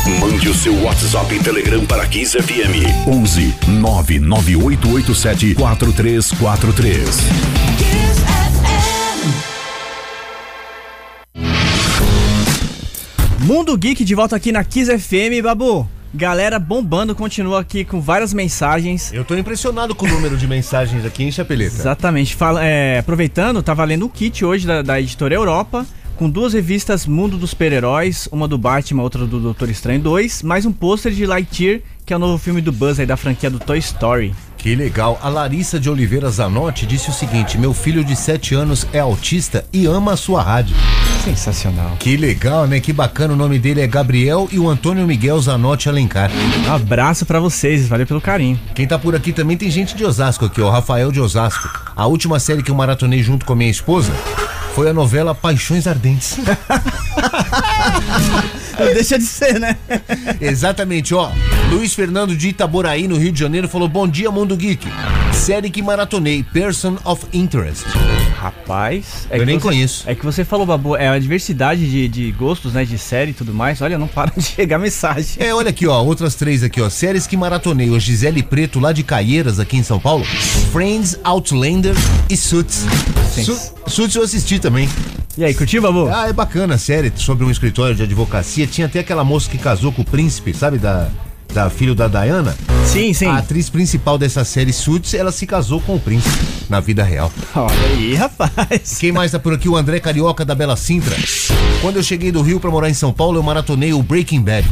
Mande 0.06 0.48
o 0.48 0.54
seu 0.54 0.74
WhatsApp 0.82 1.34
e 1.34 1.42
Telegram 1.42 1.84
para 1.84 2.06
Kiss 2.06 2.36
FM 2.38 3.06
11 3.06 3.54
99887 3.68 5.54
4343. 5.54 7.08
Mundo 13.40 13.76
Geek 13.76 14.04
de 14.04 14.14
volta 14.14 14.36
aqui 14.36 14.52
na 14.52 14.62
Kiss 14.62 14.98
FM, 14.98 15.42
Babu. 15.42 15.88
Galera 16.14 16.58
bombando, 16.58 17.14
continua 17.14 17.60
aqui 17.60 17.84
com 17.84 18.00
várias 18.00 18.32
mensagens. 18.32 19.12
Eu 19.12 19.24
tô 19.24 19.36
impressionado 19.36 19.94
com 19.94 20.06
o 20.06 20.08
número 20.08 20.38
de 20.38 20.46
mensagens 20.46 21.04
aqui, 21.04 21.24
hein, 21.24 21.30
Chapeleta? 21.30 21.74
Exatamente. 21.76 22.34
Fala, 22.34 22.64
é, 22.64 22.98
aproveitando, 22.98 23.62
tá 23.62 23.74
valendo 23.74 24.06
o 24.06 24.08
kit 24.08 24.42
hoje 24.44 24.66
da, 24.66 24.80
da 24.80 24.98
editora 24.98 25.34
Europa, 25.34 25.86
com 26.18 26.28
duas 26.28 26.52
revistas 26.52 27.06
Mundo 27.06 27.38
dos 27.38 27.50
Super-Heróis, 27.50 28.28
uma 28.32 28.48
do 28.48 28.58
Batman, 28.58 29.04
outra 29.04 29.24
do 29.24 29.38
Doutor 29.38 29.70
Estranho 29.70 30.00
2, 30.00 30.42
mais 30.42 30.66
um 30.66 30.72
pôster 30.72 31.12
de 31.12 31.24
Lightyear, 31.24 31.80
que 32.08 32.14
é 32.14 32.16
o 32.16 32.18
novo 32.18 32.38
filme 32.38 32.62
do 32.62 32.72
Buzz 32.72 32.98
aí 32.98 33.04
da 33.04 33.18
franquia 33.18 33.50
do 33.50 33.58
Toy 33.58 33.76
Story. 33.76 34.34
Que 34.56 34.74
legal. 34.74 35.20
A 35.22 35.28
Larissa 35.28 35.78
de 35.78 35.90
Oliveira 35.90 36.30
Zanotti 36.30 36.86
disse 36.86 37.10
o 37.10 37.12
seguinte: 37.12 37.58
meu 37.58 37.74
filho 37.74 38.02
de 38.02 38.16
7 38.16 38.54
anos 38.54 38.86
é 38.94 38.98
autista 38.98 39.62
e 39.74 39.84
ama 39.84 40.14
a 40.14 40.16
sua 40.16 40.42
rádio. 40.42 40.74
Sensacional. 41.22 41.98
Que 41.98 42.16
legal, 42.16 42.66
né? 42.66 42.80
Que 42.80 42.94
bacana. 42.94 43.34
O 43.34 43.36
nome 43.36 43.58
dele 43.58 43.82
é 43.82 43.86
Gabriel 43.86 44.48
e 44.50 44.58
o 44.58 44.70
Antônio 44.70 45.06
Miguel 45.06 45.38
Zanotti 45.38 45.90
Alencar. 45.90 46.30
Um 46.66 46.72
abraço 46.72 47.26
pra 47.26 47.40
vocês, 47.40 47.86
valeu 47.86 48.06
pelo 48.06 48.22
carinho. 48.22 48.58
Quem 48.74 48.88
tá 48.88 48.98
por 48.98 49.14
aqui 49.14 49.30
também 49.30 49.58
tem 49.58 49.70
gente 49.70 49.94
de 49.94 50.02
Osasco 50.02 50.46
aqui, 50.46 50.62
ó. 50.62 50.70
Rafael 50.70 51.12
de 51.12 51.20
Osasco. 51.20 51.68
A 51.94 52.06
última 52.06 52.40
série 52.40 52.62
que 52.62 52.70
eu 52.70 52.74
maratonei 52.74 53.22
junto 53.22 53.44
com 53.44 53.52
a 53.52 53.56
minha 53.56 53.70
esposa 53.70 54.14
foi 54.74 54.88
a 54.88 54.94
novela 54.94 55.34
Paixões 55.34 55.86
Ardentes. 55.86 56.38
Não 58.78 58.94
deixa 58.94 59.18
de 59.18 59.24
ser, 59.24 59.58
né? 59.58 59.76
Exatamente, 60.40 61.14
ó. 61.14 61.30
Luiz 61.70 61.92
Fernando 61.94 62.36
de 62.36 62.48
Itaboraí, 62.48 63.06
no 63.08 63.16
Rio 63.18 63.32
de 63.32 63.38
Janeiro, 63.40 63.68
falou: 63.68 63.88
Bom 63.88 64.06
dia, 64.08 64.30
Mundo 64.30 64.56
Geek. 64.56 64.86
Série 65.32 65.70
que 65.70 65.82
maratonei, 65.82 66.42
Person 66.42 66.96
of 67.04 67.24
Interest. 67.32 67.84
Rapaz, 68.38 69.26
é 69.30 69.36
Eu 69.36 69.40
que 69.40 69.46
nem 69.46 69.58
você- 69.58 69.62
conheço. 69.68 70.04
É 70.06 70.14
que 70.14 70.24
você 70.24 70.44
falou, 70.44 70.64
Babu, 70.66 70.96
é 70.96 71.08
a 71.08 71.18
diversidade 71.18 71.88
de, 71.90 72.08
de 72.08 72.32
gostos, 72.32 72.72
né? 72.72 72.84
De 72.84 72.96
série 72.98 73.32
e 73.32 73.34
tudo 73.34 73.52
mais. 73.52 73.80
Olha, 73.82 73.98
não 73.98 74.06
para 74.08 74.30
de 74.36 74.42
chegar 74.44 74.78
mensagem. 74.78 75.34
É, 75.38 75.52
olha 75.54 75.70
aqui, 75.70 75.86
ó, 75.86 76.02
outras 76.02 76.34
três 76.34 76.62
aqui, 76.62 76.80
ó. 76.80 76.88
Séries 76.88 77.26
que 77.26 77.36
maratonei, 77.36 77.90
o 77.90 77.98
Gisele 77.98 78.42
Preto, 78.42 78.78
lá 78.80 78.92
de 78.92 79.02
Caieiras, 79.02 79.58
aqui 79.58 79.76
em 79.76 79.82
São 79.82 79.98
Paulo. 79.98 80.24
Friends, 80.72 81.18
Outlander 81.24 81.94
e 82.30 82.36
Suits. 82.36 82.84
Su 83.28 83.56
Suits 83.86 84.16
eu 84.16 84.22
assisti 84.22 84.58
também. 84.58 84.88
E 85.36 85.44
aí, 85.44 85.54
curtiu, 85.54 85.80
Babu? 85.80 86.08
Ah, 86.08 86.28
é 86.28 86.32
bacana 86.32 86.74
a 86.74 86.78
série 86.78 87.12
sobre 87.14 87.44
um 87.44 87.50
escritório 87.50 87.94
de 87.94 88.02
advocacia. 88.02 88.66
Tinha 88.66 88.86
até 88.86 89.00
aquela 89.00 89.22
moça 89.22 89.48
que 89.48 89.58
casou 89.58 89.92
com 89.92 90.02
o 90.02 90.04
príncipe, 90.04 90.52
sabe? 90.52 90.78
Da, 90.78 91.08
da 91.54 91.70
filho 91.70 91.94
da 91.94 92.08
Diana. 92.08 92.56
Sim, 92.84 93.12
sim. 93.12 93.26
A 93.26 93.36
atriz 93.38 93.68
principal 93.68 94.18
dessa 94.18 94.44
série 94.44 94.72
Suits, 94.72 95.14
ela 95.14 95.30
se 95.30 95.46
casou 95.46 95.80
com 95.80 95.94
o 95.94 96.00
príncipe 96.00 96.44
na 96.68 96.80
vida 96.80 97.04
real. 97.04 97.30
Olha 97.54 97.86
aí, 97.90 98.14
rapaz. 98.14 98.98
Quem 98.98 99.12
mais 99.12 99.30
tá 99.30 99.38
por 99.38 99.52
aqui? 99.52 99.68
O 99.68 99.76
André 99.76 100.00
Carioca 100.00 100.44
da 100.44 100.54
Bela 100.54 100.76
Sintra. 100.76 101.16
Quando 101.80 101.96
eu 101.96 102.02
cheguei 102.02 102.32
do 102.32 102.42
Rio 102.42 102.58
pra 102.58 102.70
morar 102.70 102.90
em 102.90 102.94
São 102.94 103.12
Paulo, 103.12 103.38
eu 103.38 103.42
maratonei 103.42 103.92
o 103.92 104.02
Breaking 104.02 104.42
Bad. 104.42 104.68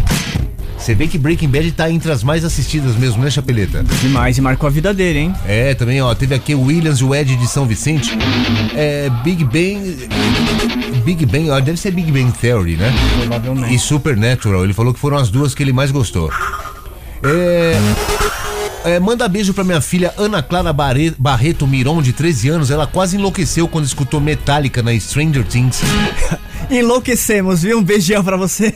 Você 0.78 0.94
vê 0.94 1.06
que 1.06 1.18
Breaking 1.18 1.48
Bad 1.48 1.72
tá 1.72 1.90
entre 1.90 2.12
as 2.12 2.22
mais 2.22 2.44
assistidas 2.44 2.94
mesmo, 2.96 3.22
né, 3.22 3.30
Chapeleta? 3.30 3.82
Demais, 4.00 4.38
e 4.38 4.40
marcou 4.40 4.66
a 4.66 4.70
vida 4.70 4.94
dele, 4.94 5.18
hein? 5.18 5.34
É, 5.46 5.74
também, 5.74 6.00
ó, 6.00 6.14
teve 6.14 6.34
aqui 6.34 6.54
o 6.54 6.62
Williams 6.62 7.00
e 7.00 7.04
o 7.04 7.14
Ed 7.14 7.34
de 7.34 7.46
São 7.48 7.66
Vicente. 7.66 8.16
É, 8.74 9.10
Big 9.24 9.42
Bang. 9.44 10.08
Big 11.04 11.26
Bang, 11.26 11.50
ó, 11.50 11.60
deve 11.60 11.78
ser 11.78 11.90
Big 11.90 12.12
Bang 12.12 12.30
Theory, 12.32 12.76
né? 12.76 12.92
Provavelmente. 13.18 13.74
E 13.74 13.78
Supernatural. 13.78 14.64
Ele 14.64 14.72
falou 14.72 14.92
que 14.92 15.00
foram 15.00 15.16
as 15.16 15.30
duas 15.30 15.54
que 15.54 15.62
ele 15.62 15.72
mais 15.72 15.90
gostou. 15.90 16.30
É. 17.22 17.74
é, 18.86 18.98
manda 19.00 19.28
beijo 19.28 19.52
pra 19.52 19.64
minha 19.64 19.80
filha 19.80 20.14
Ana 20.16 20.42
Clara 20.42 20.72
Barre- 20.72 21.14
Barreto 21.18 21.66
Miron, 21.66 22.00
de 22.00 22.12
13 22.12 22.48
anos. 22.48 22.70
Ela 22.70 22.86
quase 22.86 23.16
enlouqueceu 23.16 23.66
quando 23.68 23.84
escutou 23.84 24.20
Metallica 24.20 24.82
na 24.82 24.98
Stranger 24.98 25.44
Things. 25.44 25.80
Enlouquecemos, 26.70 27.62
viu? 27.62 27.78
Um 27.78 27.82
beijão 27.82 28.24
pra 28.24 28.36
você. 28.36 28.74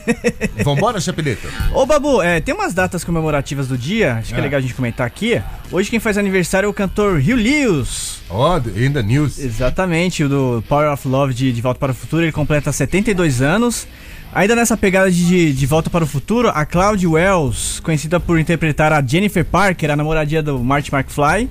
Vambora, 0.63 0.99
Chapeleta? 1.01 1.47
Ô, 1.75 1.85
Babu, 1.85 2.21
é, 2.21 2.39
tem 2.39 2.55
umas 2.55 2.73
datas 2.73 3.03
comemorativas 3.03 3.67
do 3.67 3.77
dia, 3.77 4.15
acho 4.15 4.29
que 4.29 4.35
é 4.35 4.39
É. 4.39 4.41
legal 4.41 4.59
a 4.59 4.61
gente 4.61 4.73
comentar 4.73 5.05
aqui. 5.05 5.41
Hoje 5.71 5.89
quem 5.89 5.99
faz 5.99 6.17
aniversário 6.17 6.67
é 6.67 6.69
o 6.69 6.73
cantor 6.73 7.17
Hugh 7.17 7.35
Lewis. 7.35 8.21
Ó, 8.29 8.57
in 8.77 8.93
the 8.93 9.03
news. 9.03 9.37
Exatamente, 9.39 10.23
o 10.23 10.29
do 10.29 10.63
Power 10.69 10.89
of 10.91 11.05
Love 11.05 11.33
de 11.33 11.51
De 11.51 11.61
Volta 11.61 11.79
para 11.79 11.91
o 11.91 11.95
Futuro, 11.95 12.23
ele 12.23 12.31
completa 12.31 12.71
72 12.71 13.41
anos. 13.41 13.85
Ainda 14.33 14.55
nessa 14.55 14.77
pegada 14.77 15.11
de 15.11 15.51
De 15.51 15.65
Volta 15.65 15.89
para 15.89 16.05
o 16.05 16.07
Futuro, 16.07 16.47
a 16.47 16.65
Claudia 16.65 17.09
Wells, 17.09 17.81
conhecida 17.81 18.17
por 18.17 18.39
interpretar 18.39 18.93
a 18.93 19.05
Jennifer 19.05 19.43
Parker, 19.43 19.91
a 19.91 19.95
namoradinha 19.95 20.41
do 20.41 20.57
Marty 20.57 20.89
McFly, 20.89 21.49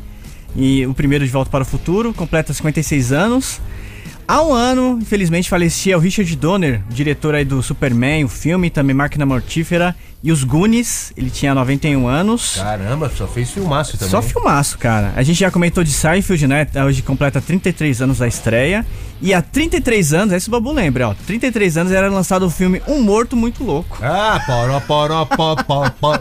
e 0.56 0.86
o 0.86 0.94
primeiro 0.94 1.22
De 1.22 1.30
Volta 1.30 1.50
para 1.50 1.60
o 1.60 1.66
Futuro, 1.66 2.14
completa 2.14 2.54
56 2.54 3.12
anos. 3.12 3.60
Há 4.30 4.42
um 4.42 4.54
ano, 4.54 4.96
infelizmente, 5.02 5.50
falecia 5.50 5.98
o 5.98 6.00
Richard 6.00 6.36
Donner, 6.36 6.80
diretor 6.88 7.34
aí 7.34 7.44
do 7.44 7.60
Superman, 7.64 8.22
o 8.22 8.28
filme, 8.28 8.70
também 8.70 8.94
Máquina 8.94 9.26
Mortífera 9.26 9.92
e 10.22 10.30
os 10.30 10.44
Goonies, 10.44 11.12
ele 11.16 11.30
tinha 11.30 11.52
91 11.52 12.06
anos. 12.06 12.54
Caramba, 12.54 13.10
só 13.10 13.26
fez 13.26 13.50
filmaço 13.50 13.98
também. 13.98 14.08
Só 14.08 14.22
filmaço, 14.22 14.78
cara. 14.78 15.12
A 15.16 15.24
gente 15.24 15.40
já 15.40 15.50
comentou 15.50 15.82
de 15.82 15.90
Seinfeld, 15.90 16.46
né? 16.46 16.64
Hoje 16.86 17.02
completa 17.02 17.40
33 17.40 18.02
anos 18.02 18.18
da 18.18 18.28
estreia. 18.28 18.86
E 19.20 19.34
há 19.34 19.42
33 19.42 20.12
anos, 20.12 20.32
esse 20.32 20.48
Babu 20.48 20.70
lembra, 20.70 21.08
ó. 21.08 21.14
33 21.26 21.78
anos 21.78 21.92
era 21.92 22.08
lançado 22.08 22.46
o 22.46 22.50
filme 22.50 22.80
Um 22.86 23.02
Morto 23.02 23.36
Muito 23.36 23.64
Louco. 23.64 23.98
Ah, 24.00 24.40
poró, 24.46 24.78
poró, 24.78 25.24
pó, 25.24 25.90
pó. 25.90 26.20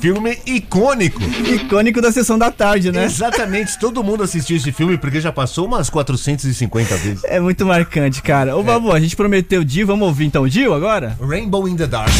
Filme 0.00 0.38
icônico. 0.46 1.20
Icônico 1.22 2.00
da 2.00 2.12
sessão 2.12 2.38
da 2.38 2.50
tarde, 2.50 2.92
né? 2.92 3.04
Exatamente, 3.04 3.78
todo 3.78 4.02
mundo 4.02 4.22
assistiu 4.22 4.56
esse 4.56 4.72
filme 4.72 4.96
porque 4.96 5.20
já 5.20 5.32
passou 5.32 5.66
umas 5.66 5.90
450 5.90 6.96
vezes. 6.96 7.24
É 7.24 7.40
muito 7.40 7.66
marcante, 7.66 8.22
cara. 8.22 8.56
Ô, 8.56 8.62
Babu, 8.62 8.92
a 8.92 9.00
gente 9.00 9.16
prometeu 9.16 9.60
o 9.60 9.64
Dio, 9.64 9.86
vamos 9.86 10.06
ouvir 10.06 10.26
então 10.26 10.42
o 10.42 10.48
Dio 10.48 10.72
agora? 10.72 11.16
Rainbow 11.20 11.68
in 11.68 11.76
the 11.76 11.86
Dark. 11.86 12.10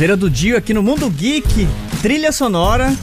Sonzeira 0.00 0.16
do 0.16 0.30
Dio 0.30 0.56
aqui 0.56 0.72
no 0.72 0.82
Mundo 0.82 1.10
Geek, 1.10 1.68
trilha 2.00 2.32
sonora 2.32 2.96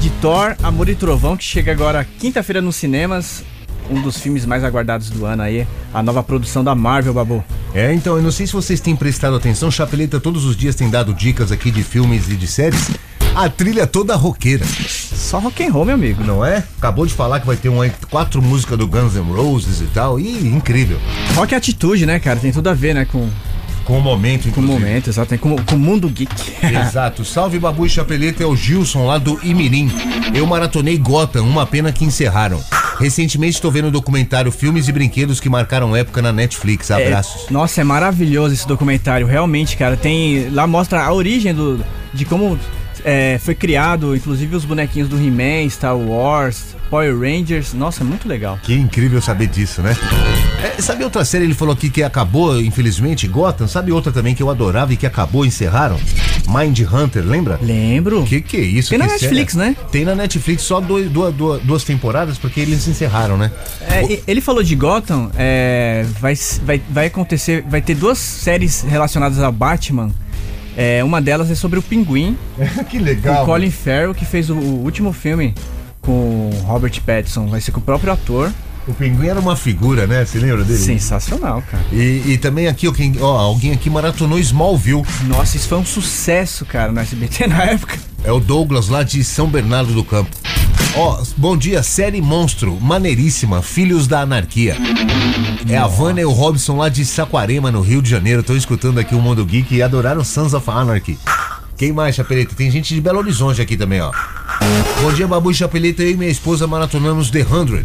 de 0.00 0.10
Thor, 0.20 0.54
Amor 0.62 0.86
e 0.90 0.94
Trovão, 0.94 1.34
que 1.34 1.42
chega 1.42 1.72
agora 1.72 2.06
quinta-feira 2.18 2.60
nos 2.60 2.76
cinemas. 2.76 3.42
Um 3.88 4.02
dos 4.02 4.18
filmes 4.18 4.44
mais 4.44 4.62
aguardados 4.62 5.08
do 5.08 5.24
ano 5.24 5.42
aí, 5.42 5.66
a 5.94 6.02
nova 6.02 6.22
produção 6.22 6.62
da 6.62 6.74
Marvel, 6.74 7.14
Babu. 7.14 7.42
É, 7.72 7.94
então, 7.94 8.18
eu 8.18 8.22
não 8.22 8.30
sei 8.30 8.46
se 8.46 8.52
vocês 8.52 8.80
têm 8.80 8.94
prestado 8.94 9.34
atenção, 9.34 9.70
Chapeleta 9.70 10.20
todos 10.20 10.44
os 10.44 10.54
dias 10.54 10.74
tem 10.74 10.90
dado 10.90 11.14
dicas 11.14 11.50
aqui 11.50 11.70
de 11.70 11.82
filmes 11.82 12.28
e 12.28 12.36
de 12.36 12.46
séries. 12.46 12.90
A 13.34 13.48
trilha 13.48 13.86
toda 13.86 14.14
roqueira, 14.14 14.66
Só 14.66 15.38
rock 15.38 15.64
and 15.64 15.72
roll, 15.72 15.86
meu 15.86 15.94
amigo. 15.94 16.22
não 16.22 16.44
é? 16.44 16.62
Acabou 16.76 17.06
de 17.06 17.14
falar 17.14 17.40
que 17.40 17.46
vai 17.46 17.56
ter 17.56 17.70
uma, 17.70 17.88
quatro 18.10 18.42
músicas 18.42 18.76
do 18.76 18.86
Guns 18.86 19.14
N' 19.14 19.32
Roses 19.32 19.80
e 19.80 19.86
tal, 19.86 20.20
e 20.20 20.48
incrível. 20.48 21.00
Rock 21.34 21.54
atitude, 21.54 22.04
né, 22.04 22.20
cara? 22.20 22.38
Tem 22.38 22.52
tudo 22.52 22.68
a 22.68 22.74
ver, 22.74 22.94
né, 22.94 23.06
com, 23.06 23.26
Com 23.84 23.98
o 23.98 24.00
momento, 24.00 24.42
com 24.42 24.60
o 24.60 24.64
inclusive. 24.64 24.72
momento, 24.72 25.10
exato, 25.10 25.38
com, 25.38 25.56
com 25.56 25.74
o 25.74 25.78
mundo 25.78 26.08
geek. 26.08 26.32
Exato. 26.62 27.24
Salve 27.24 27.58
Babu 27.58 27.86
e 27.86 27.88
Chapeleta, 27.88 28.42
é 28.42 28.46
o 28.46 28.54
Gilson 28.56 29.06
lá 29.06 29.18
do 29.18 29.38
Imirim. 29.42 29.90
Eu 30.34 30.46
maratonei 30.46 30.96
Gotham, 30.98 31.42
uma 31.42 31.66
pena 31.66 31.92
que 31.92 32.04
encerraram. 32.04 32.62
Recentemente 32.98 33.56
estou 33.56 33.70
vendo 33.70 33.88
o 33.88 33.90
documentário 33.90 34.52
Filmes 34.52 34.86
e 34.86 34.92
Brinquedos 34.92 35.40
que 35.40 35.48
marcaram 35.48 35.96
época 35.96 36.22
na 36.22 36.32
Netflix. 36.32 36.90
É, 36.90 37.06
Abraços. 37.06 37.50
nossa, 37.50 37.80
é 37.80 37.84
maravilhoso 37.84 38.54
esse 38.54 38.66
documentário, 38.66 39.26
realmente, 39.26 39.76
cara. 39.76 39.96
Tem. 39.96 40.48
Lá 40.50 40.66
mostra 40.66 41.02
a 41.02 41.12
origem 41.12 41.52
do, 41.54 41.84
de 42.14 42.24
como 42.24 42.58
é, 43.04 43.38
foi 43.38 43.54
criado, 43.54 44.14
inclusive 44.14 44.54
os 44.54 44.64
bonequinhos 44.64 45.08
do 45.08 45.16
He-Man, 45.16 45.68
Star 45.68 45.96
Wars, 45.96 46.76
Power 46.88 47.18
Rangers. 47.18 47.72
Nossa, 47.72 48.02
é 48.02 48.04
muito 48.04 48.28
legal. 48.28 48.58
Que 48.62 48.74
incrível 48.74 49.20
saber 49.20 49.48
disso, 49.48 49.82
né? 49.82 49.96
É, 50.62 50.80
sabe 50.80 51.02
outra 51.04 51.24
série, 51.24 51.44
ele 51.44 51.54
falou 51.54 51.74
aqui 51.74 51.90
que 51.90 52.02
acabou, 52.02 52.60
infelizmente, 52.60 53.26
Gotham? 53.26 53.66
Sabe 53.66 53.90
outra 53.90 54.12
também 54.12 54.34
que 54.34 54.42
eu 54.42 54.48
adorava 54.50 54.92
e 54.92 54.96
que 54.96 55.06
acabou, 55.06 55.44
encerraram? 55.44 55.98
Mind 56.48 56.78
Hunter, 56.80 57.24
lembra? 57.24 57.58
Lembro. 57.62 58.24
Que 58.24 58.40
que 58.40 58.56
é 58.56 58.60
isso? 58.60 58.90
Tem 58.90 58.98
na 58.98 59.06
Que 59.06 59.12
Netflix, 59.12 59.52
série? 59.54 59.70
né? 59.70 59.76
Tem 59.90 60.04
na 60.04 60.14
Netflix 60.14 60.62
só 60.62 60.80
dois- 60.80 61.10
duas, 61.10 61.34
duas, 61.34 61.62
duas 61.62 61.84
temporadas, 61.84 62.38
porque 62.38 62.60
eles 62.60 62.86
encerraram, 62.86 63.36
né? 63.36 63.50
É, 63.88 64.04
e- 64.04 64.22
ele 64.26 64.40
falou 64.40 64.62
de 64.62 64.74
Gotham, 64.74 65.30
é, 65.36 66.04
vai, 66.20 66.34
vai, 66.64 66.82
vai 66.90 67.06
acontecer, 67.06 67.64
vai 67.68 67.80
ter 67.80 67.94
duas 67.94 68.18
séries 68.18 68.82
relacionadas 68.82 69.38
ao 69.40 69.52
Batman. 69.52 70.10
É, 70.76 71.02
uma 71.04 71.20
delas 71.20 71.50
é 71.50 71.54
sobre 71.54 71.78
o 71.78 71.82
Pinguim, 71.82 72.36
que 72.88 72.98
legal. 72.98 73.42
o 73.42 73.46
Colin 73.46 73.70
Farrell, 73.70 74.14
que 74.14 74.24
fez 74.24 74.48
o, 74.48 74.54
o 74.54 74.82
último 74.84 75.12
filme 75.12 75.54
com 76.00 76.50
o 76.50 76.50
Robert 76.64 76.98
Pattinson. 77.04 77.46
Vai 77.46 77.60
ser 77.60 77.72
com 77.72 77.80
o 77.80 77.82
próprio 77.82 78.12
ator. 78.12 78.50
O 78.86 78.92
Pinguim 78.92 79.28
era 79.28 79.38
uma 79.38 79.54
figura, 79.54 80.06
né? 80.08 80.24
Você 80.24 80.38
lembra 80.40 80.64
dele? 80.64 80.78
Sensacional, 80.78 81.62
cara. 81.70 81.84
E, 81.92 82.22
e 82.26 82.38
também 82.38 82.66
aqui, 82.66 82.88
ó, 83.20 83.38
alguém 83.38 83.72
aqui 83.72 83.88
maratonou 83.88 84.38
Smallville. 84.40 85.04
Nossa, 85.24 85.56
isso 85.56 85.68
foi 85.68 85.78
um 85.78 85.84
sucesso, 85.84 86.66
cara, 86.66 86.90
no 86.90 86.98
SBT 86.98 87.46
na 87.46 87.62
época. 87.62 87.96
É 88.24 88.32
o 88.32 88.40
Douglas 88.40 88.88
lá 88.88 89.04
de 89.04 89.22
São 89.22 89.48
Bernardo 89.48 89.92
do 89.92 90.02
Campo. 90.02 90.30
Ó, 90.96 91.22
bom 91.36 91.56
dia, 91.56 91.82
série 91.82 92.20
Monstro, 92.20 92.78
maneiríssima, 92.80 93.62
Filhos 93.62 94.06
da 94.08 94.20
Anarquia. 94.20 94.76
É 95.68 95.76
a 95.76 95.86
Vânia 95.86 96.22
e 96.22 96.24
o 96.24 96.30
Robson 96.30 96.76
lá 96.76 96.88
de 96.88 97.04
Saquarema, 97.04 97.70
no 97.70 97.80
Rio 97.80 98.02
de 98.02 98.10
Janeiro. 98.10 98.40
Estão 98.40 98.56
escutando 98.56 98.98
aqui 98.98 99.14
o 99.14 99.20
Mundo 99.20 99.44
Geek 99.44 99.74
e 99.74 99.82
adoraram 99.82 100.24
Sons 100.24 100.54
of 100.54 100.68
Anarchy. 100.68 101.18
Quem 101.76 101.92
mais, 101.92 102.16
Chapeleta? 102.16 102.54
Tem 102.54 102.70
gente 102.70 102.94
de 102.94 103.00
Belo 103.00 103.18
Horizonte 103.18 103.62
aqui 103.62 103.76
também, 103.76 104.00
ó. 104.00 104.12
Bom 105.02 105.12
dia, 105.12 105.26
Babu 105.26 105.50
e 105.50 105.54
Chapeleta. 105.54 106.02
Eu 106.02 106.10
e 106.10 106.16
minha 106.16 106.30
esposa 106.30 106.66
maratonamos 106.66 107.30
The 107.30 107.44
100. 107.44 107.84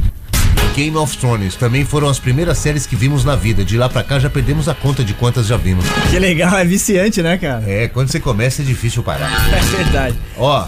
Game 0.77 0.95
of 0.95 1.17
Thrones 1.17 1.55
também 1.55 1.83
foram 1.83 2.07
as 2.07 2.19
primeiras 2.19 2.59
séries 2.59 2.85
que 2.85 2.95
vimos 2.95 3.25
na 3.25 3.35
vida. 3.35 3.65
De 3.65 3.75
lá 3.75 3.89
pra 3.89 4.03
cá 4.03 4.19
já 4.19 4.29
perdemos 4.29 4.69
a 4.69 4.75
conta 4.75 5.03
de 5.03 5.11
quantas 5.15 5.47
já 5.47 5.57
vimos. 5.57 5.83
Que 6.11 6.19
legal, 6.19 6.55
é 6.55 6.63
viciante, 6.63 7.19
né, 7.23 7.35
cara? 7.35 7.63
É, 7.65 7.87
quando 7.87 8.11
você 8.11 8.19
começa 8.19 8.61
é 8.61 8.65
difícil 8.65 9.01
parar. 9.01 9.27
É 9.57 9.83
verdade. 9.83 10.15
Ó, 10.37 10.67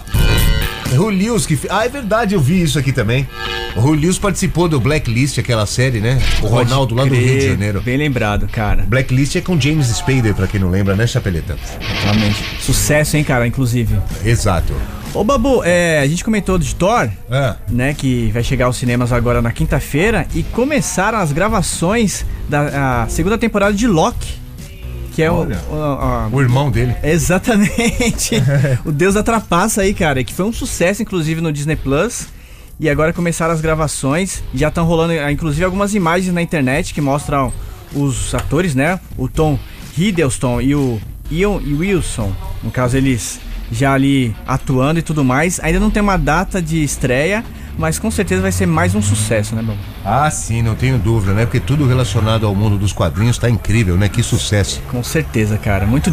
Lewis 1.10 1.46
que. 1.46 1.56
Ah, 1.70 1.84
é 1.84 1.88
verdade, 1.88 2.34
eu 2.34 2.40
vi 2.40 2.60
isso 2.60 2.76
aqui 2.76 2.90
também. 2.90 3.28
O 3.76 3.92
Lewis 3.92 4.18
participou 4.18 4.68
do 4.68 4.80
Blacklist, 4.80 5.38
aquela 5.38 5.64
série, 5.64 6.00
né? 6.00 6.20
O 6.42 6.46
Ronaldo 6.48 6.92
lá 6.96 7.04
do 7.04 7.14
Rio 7.14 7.38
de 7.38 7.48
Janeiro. 7.48 7.80
Bem 7.80 7.96
lembrado, 7.96 8.48
cara. 8.48 8.84
Blacklist 8.88 9.36
é 9.36 9.40
com 9.40 9.60
James 9.60 9.86
Spader, 9.86 10.34
pra 10.34 10.48
quem 10.48 10.58
não 10.58 10.70
lembra, 10.70 10.96
né, 10.96 11.06
Chapeleta? 11.06 11.56
Realmente. 12.02 12.44
Sucesso, 12.60 13.16
hein, 13.16 13.22
cara, 13.22 13.46
inclusive. 13.46 13.96
Exato. 14.24 14.74
Ô, 15.12 15.24
Babu, 15.24 15.62
é, 15.64 15.98
a 16.00 16.06
gente 16.06 16.22
comentou 16.22 16.56
de 16.56 16.72
Thor, 16.74 17.08
Ah, 17.30 17.56
né, 17.68 17.94
que 17.94 18.30
vai 18.32 18.44
chegar 18.44 18.66
aos 18.66 18.76
cinemas 18.76 19.12
agora 19.12 19.42
na 19.42 19.50
quinta-feira 19.50 20.26
e 20.34 20.42
começaram 20.44 21.18
as 21.18 21.32
gravações 21.32 22.24
da 22.48 23.06
segunda 23.08 23.36
temporada 23.36 23.74
de 23.74 23.88
Loki, 23.88 24.34
que 25.12 25.20
é 25.22 25.30
o, 25.30 25.42
o- 25.42 26.28
o 26.36 26.40
irmão 26.40 26.70
dele. 26.70 26.94
Exatamente. 27.02 28.40
o 28.86 28.92
Deus 28.92 29.14
da 29.14 29.22
Trapaça 29.22 29.82
aí, 29.82 29.92
cara, 29.92 30.22
que 30.22 30.32
foi 30.32 30.44
um 30.46 30.52
sucesso, 30.52 31.02
inclusive, 31.02 31.40
no 31.40 31.52
Disney 31.52 31.76
Plus. 31.76 32.28
E 32.78 32.88
agora 32.88 33.12
começaram 33.12 33.52
as 33.52 33.60
gravações. 33.60 34.42
Já 34.54 34.68
estão 34.68 34.86
rolando, 34.86 35.12
ah, 35.14 35.30
inclusive, 35.30 35.64
algumas 35.64 35.92
imagens 35.94 36.32
na 36.32 36.40
internet 36.40 36.94
que 36.94 37.00
mostram 37.00 37.52
os 37.92 38.32
atores, 38.34 38.74
né? 38.76 38.98
O 39.18 39.28
Tom 39.28 39.58
Hiddleston 39.98 40.60
e 40.62 40.74
o 40.74 40.98
Ian 41.30 41.56
Wilson. 41.78 42.32
No 42.62 42.70
caso, 42.70 42.96
eles 42.96 43.38
já 43.70 43.92
ali 43.92 44.34
atuando 44.46 44.98
e 44.98 45.02
tudo 45.02 45.24
mais. 45.24 45.60
Ainda 45.60 45.80
não 45.80 45.90
tem 45.90 46.02
uma 46.02 46.16
data 46.16 46.60
de 46.60 46.82
estreia, 46.82 47.44
mas 47.78 47.98
com 47.98 48.10
certeza 48.10 48.42
vai 48.42 48.52
ser 48.52 48.66
mais 48.66 48.94
um 48.94 49.02
sucesso, 49.02 49.54
né, 49.54 49.62
Babu? 49.62 49.78
Ah, 50.04 50.30
sim, 50.30 50.62
não 50.62 50.74
tenho 50.74 50.98
dúvida, 50.98 51.32
né? 51.32 51.46
Porque 51.46 51.60
tudo 51.60 51.86
relacionado 51.86 52.46
ao 52.46 52.54
mundo 52.54 52.76
dos 52.76 52.92
quadrinhos 52.92 53.38
tá 53.38 53.48
incrível, 53.48 53.96
né? 53.96 54.08
Que 54.08 54.22
sucesso. 54.22 54.82
Com 54.90 55.02
certeza, 55.02 55.56
cara. 55.56 55.86
Muito, 55.86 56.10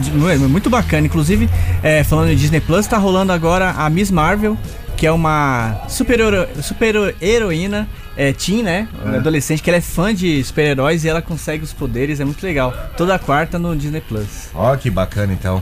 muito 0.49 0.69
bacana. 0.69 1.07
Inclusive, 1.07 1.49
é, 1.83 2.03
falando 2.03 2.29
em 2.31 2.35
Disney 2.35 2.61
Plus, 2.61 2.87
tá 2.87 2.97
rolando 2.97 3.33
agora 3.33 3.71
a 3.71 3.89
Miss 3.89 4.11
Marvel, 4.11 4.57
que 4.95 5.05
é 5.05 5.11
uma 5.11 5.81
super, 5.87 6.19
super 6.61 7.15
heroína, 7.21 7.87
é, 8.15 8.33
teen, 8.33 8.63
né? 8.63 8.87
Uma 9.03 9.17
adolescente 9.17 9.61
que 9.61 9.69
ela 9.69 9.77
é 9.77 9.81
fã 9.81 10.13
de 10.13 10.43
super-heróis 10.43 11.03
e 11.03 11.09
ela 11.09 11.21
consegue 11.21 11.63
os 11.63 11.71
poderes, 11.71 12.19
é 12.19 12.25
muito 12.25 12.43
legal. 12.43 12.73
Toda 12.97 13.19
quarta 13.19 13.59
no 13.59 13.75
Disney 13.75 14.01
Plus. 14.01 14.49
Ó, 14.55 14.75
que 14.75 14.89
bacana 14.89 15.33
então. 15.33 15.61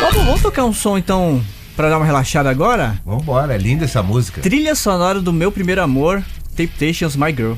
Vamos, 0.00 0.24
vamos 0.24 0.42
tocar 0.42 0.64
um 0.64 0.72
som 0.72 0.96
então 0.98 1.42
pra 1.76 1.88
dar 1.88 1.96
uma 1.98 2.06
relaxada 2.06 2.50
agora? 2.50 3.00
Vambora, 3.04 3.54
é 3.54 3.58
linda 3.58 3.84
essa 3.84 4.02
música. 4.02 4.40
Trilha 4.40 4.74
sonora 4.74 5.20
do 5.20 5.32
meu 5.32 5.52
primeiro 5.52 5.82
amor, 5.82 6.22
Temptations 6.56 7.16
My 7.16 7.32
Girl. 7.34 7.54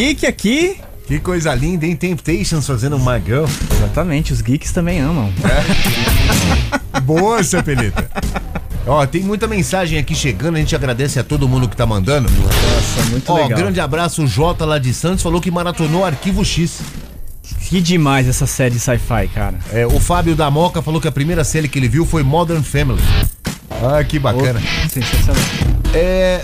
Geek 0.00 0.24
aqui. 0.26 0.76
Que 1.06 1.18
coisa 1.18 1.54
linda, 1.54 1.84
hein? 1.84 1.94
Temptations 1.94 2.66
fazendo 2.66 2.98
My 2.98 3.20
Girl. 3.22 3.44
Exatamente, 3.70 4.32
os 4.32 4.40
geeks 4.40 4.72
também 4.72 4.98
amam. 4.98 5.30
Boa, 7.04 7.42
Chapeleta. 7.42 8.08
Ó, 8.86 9.04
tem 9.04 9.20
muita 9.22 9.46
mensagem 9.46 9.98
aqui 9.98 10.14
chegando, 10.14 10.56
a 10.56 10.58
gente 10.58 10.74
agradece 10.74 11.18
a 11.18 11.22
todo 11.22 11.46
mundo 11.46 11.68
que 11.68 11.76
tá 11.76 11.84
mandando. 11.84 12.30
Nossa, 12.30 13.10
muito 13.10 13.30
Ó, 13.30 13.42
legal. 13.42 13.58
grande 13.58 13.78
abraço, 13.78 14.22
o 14.22 14.26
Jota 14.26 14.64
lá 14.64 14.78
de 14.78 14.94
Santos 14.94 15.22
falou 15.22 15.38
que 15.38 15.50
maratonou 15.50 16.02
Arquivo 16.02 16.42
X. 16.42 16.80
Que 17.68 17.78
demais 17.82 18.26
essa 18.26 18.46
série 18.46 18.76
de 18.76 18.80
sci-fi, 18.80 19.28
cara. 19.34 19.58
É, 19.70 19.86
o 19.86 20.00
Fábio 20.00 20.34
da 20.34 20.50
Moca 20.50 20.80
falou 20.80 20.98
que 20.98 21.08
a 21.08 21.12
primeira 21.12 21.44
série 21.44 21.68
que 21.68 21.78
ele 21.78 21.88
viu 21.88 22.06
foi 22.06 22.22
Modern 22.22 22.62
Family. 22.62 23.02
Ah, 23.82 24.02
que 24.02 24.18
bacana. 24.18 24.62
Sensacional. 24.88 25.42
É. 25.92 26.42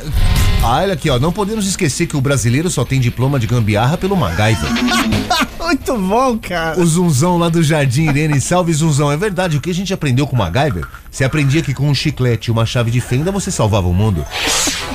Ah, 0.63 0.81
olha 0.81 0.95
aqui, 0.95 1.09
ó. 1.09 1.19
Não 1.19 1.33
podemos 1.33 1.67
esquecer 1.67 2.07
que 2.07 2.17
o 2.17 2.21
brasileiro 2.21 2.69
só 2.69 2.85
tem 2.85 3.01
diploma 3.01 3.39
de 3.39 3.47
gambiarra 3.47 3.97
pelo 3.97 4.17
MacGyver. 4.17 4.69
Muito 5.59 5.99
bom, 5.99 6.39
cara. 6.39 6.79
O 6.81 6.87
Zunzão 6.87 7.39
lá 7.39 7.49
do 7.49 7.63
Jardim 7.63 8.09
Irene, 8.09 8.41
salve 8.41 8.73
Zunzão. 8.73 9.11
É 9.11 9.17
verdade, 9.17 9.57
o 9.57 9.61
que 9.61 9.71
a 9.71 9.75
gente 9.75 9.93
aprendeu 9.93 10.27
com 10.27 10.37
o 10.37 10.39
MacGyver? 10.39 10.87
Você 11.11 11.25
aprendia 11.25 11.63
que 11.63 11.75
com 11.75 11.89
um 11.89 11.95
chiclete 11.95 12.51
e 12.51 12.53
uma 12.53 12.65
chave 12.65 12.91
de 12.91 13.01
fenda 13.01 13.33
você 13.33 13.51
salvava 13.51 13.89
o 13.89 13.95
mundo. 13.95 14.25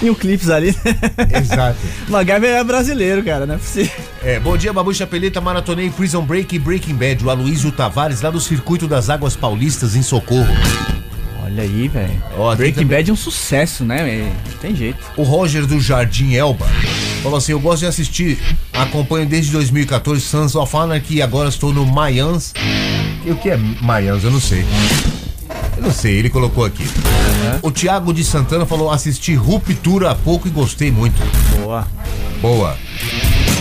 E 0.01 0.09
um 0.09 0.15
clipes 0.15 0.49
ali. 0.49 0.75
Exato. 1.37 1.77
MacGyver 2.07 2.51
é 2.51 2.63
brasileiro, 2.63 3.23
cara, 3.23 3.45
não 3.45 3.55
é 4.23 4.39
bom 4.39 4.55
dia, 4.55 4.71
Babu 4.71 4.93
Chapeleta. 4.93 5.41
Maratonei 5.41 5.89
Prison 5.89 6.23
Break 6.23 6.55
e 6.55 6.59
Breaking 6.59 6.95
Bad. 6.95 7.25
O 7.25 7.29
Aloysio 7.29 7.71
Tavares, 7.71 8.21
lá 8.21 8.29
do 8.29 8.39
Circuito 8.39 8.87
das 8.87 9.09
Águas 9.09 9.35
Paulistas, 9.35 9.95
em 9.95 10.01
Socorro. 10.01 10.53
Olha 11.43 11.63
aí, 11.63 11.87
velho. 11.87 12.09
Tem 12.09 12.55
Breaking 12.55 12.85
Bad 12.85 13.09
é 13.09 13.13
um 13.13 13.17
sucesso, 13.17 13.83
né? 13.83 14.31
Não 14.49 14.57
tem 14.59 14.75
jeito. 14.75 14.99
O 15.17 15.23
Roger 15.23 15.65
do 15.65 15.79
Jardim 15.79 16.33
Elba 16.33 16.67
falou 17.23 17.37
assim: 17.37 17.51
Eu 17.51 17.59
gosto 17.59 17.79
de 17.79 17.87
assistir, 17.87 18.37
acompanho 18.73 19.25
desde 19.25 19.51
2014 19.51 20.21
Sons 20.21 20.55
of 20.55 20.75
Anarchy 20.75 21.15
e 21.15 21.21
agora 21.21 21.49
estou 21.49 21.73
no 21.73 21.85
Mayans. 21.85 22.53
E 23.25 23.31
o 23.31 23.35
que 23.35 23.49
é 23.49 23.57
Mayans? 23.57 24.23
Eu 24.23 24.31
não 24.31 24.39
sei. 24.39 24.63
Eu 25.77 25.83
não 25.83 25.91
sei, 25.91 26.15
ele 26.17 26.29
colocou 26.29 26.63
aqui. 26.63 26.85
O 27.61 27.71
Thiago 27.71 28.13
de 28.13 28.23
Santana 28.23 28.65
falou: 28.65 28.91
assisti 28.91 29.33
Ruptura 29.33 30.11
há 30.11 30.15
pouco 30.15 30.47
e 30.47 30.51
gostei 30.51 30.91
muito. 30.91 31.15
Boa. 31.57 31.87
Boa. 32.41 32.77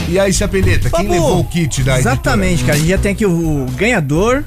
E 0.09 0.19
aí, 0.19 0.33
Chapeleta, 0.33 0.91
quem 0.91 1.09
levou 1.09 1.41
o 1.41 1.45
kit 1.45 1.83
da 1.83 1.99
Exatamente, 1.99 2.65
cara. 2.65 2.75
A 2.75 2.79
gente 2.79 2.89
já 2.89 2.99
tem 2.99 3.13
aqui 3.13 3.25
o 3.25 3.67
ganhador, 3.77 4.45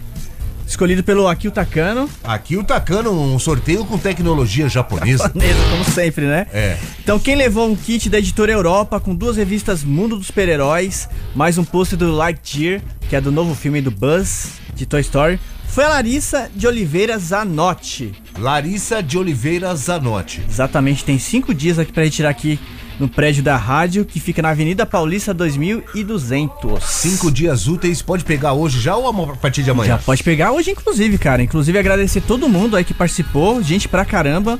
escolhido 0.68 1.04
pelo 1.04 1.28
Akil 1.28 1.52
Takano. 1.52 2.04
editora? 2.04 2.10
Aqui 2.24 2.58
o 2.58 2.64
Tacano, 2.64 3.12
um 3.12 3.40
sorteio 3.40 3.86
com 3.86 3.98
tecnologia 3.98 4.68
japonesa. 4.70 5.24
Japonesa, 5.24 5.60
como 5.70 5.84
sempre, 5.84 6.26
né? 6.26 6.48
É. 6.54 6.78
Então, 7.02 7.20
quem 7.20 7.36
levou 7.36 7.70
um 7.70 7.76
kit 7.76 8.10
da 8.10 8.18
editora 8.18 8.52
Europa 8.52 9.00
com 9.00 9.14
duas 9.14 9.38
revistas 9.38 9.84
Mundo 9.84 10.18
dos 10.18 10.28
Super-Heróis, 10.28 11.08
mais 11.36 11.58
um 11.58 11.64
pôster 11.64 11.98
do 11.98 12.12
Lightyear, 12.12 12.82
que 13.10 13.16
é 13.16 13.22
do 13.22 13.32
novo 13.32 13.56
filme 13.56 13.82
do 13.82 13.92
Buzz, 13.92 14.54
de 14.76 14.86
Toy 14.86 15.02
Story, 15.02 15.40
foi 15.68 15.84
a 15.86 15.90
Larissa 15.90 16.50
de 16.56 16.68
Oliveira 16.68 17.18
Zanotti. 17.18 18.14
Larissa 18.38 19.02
de 19.02 19.18
Oliveira 19.18 19.76
Zanotti. 19.76 20.44
Exatamente, 20.48 21.04
tem 21.04 21.18
cinco 21.18 21.54
dias 21.54 21.80
aqui 21.80 21.92
pra 21.92 22.04
retirar 22.04 22.30
aqui 22.30 22.60
no 23.00 23.08
prédio 23.08 23.44
da 23.44 23.58
rádio, 23.58 24.06
que 24.06 24.20
fica 24.20 24.42
na 24.42 24.50
Avenida 24.50 24.86
Paulista 24.86 25.34
2200. 25.34 26.84
Cinco 26.84 27.32
dias 27.32 27.68
úteis, 27.68 28.02
pode 28.02 28.24
pegar 28.24 28.54
hoje 28.54 28.80
já 28.80 28.96
ou 28.96 29.08
a 29.08 29.36
partir 29.36 29.64
de 29.64 29.72
amanhã? 29.72 29.94
Já 29.94 29.98
pode 29.98 30.24
pegar 30.24 30.52
hoje, 30.52 30.72
inclusive, 30.72 31.18
cara. 31.18 31.42
Inclusive, 31.42 31.78
agradecer 31.78 32.22
todo 32.22 32.50
mundo 32.50 32.76
aí 32.76 32.84
que 32.84 32.94
participou, 32.94 33.62
gente 33.62 33.88
pra 33.88 34.06
caramba. 34.06 34.60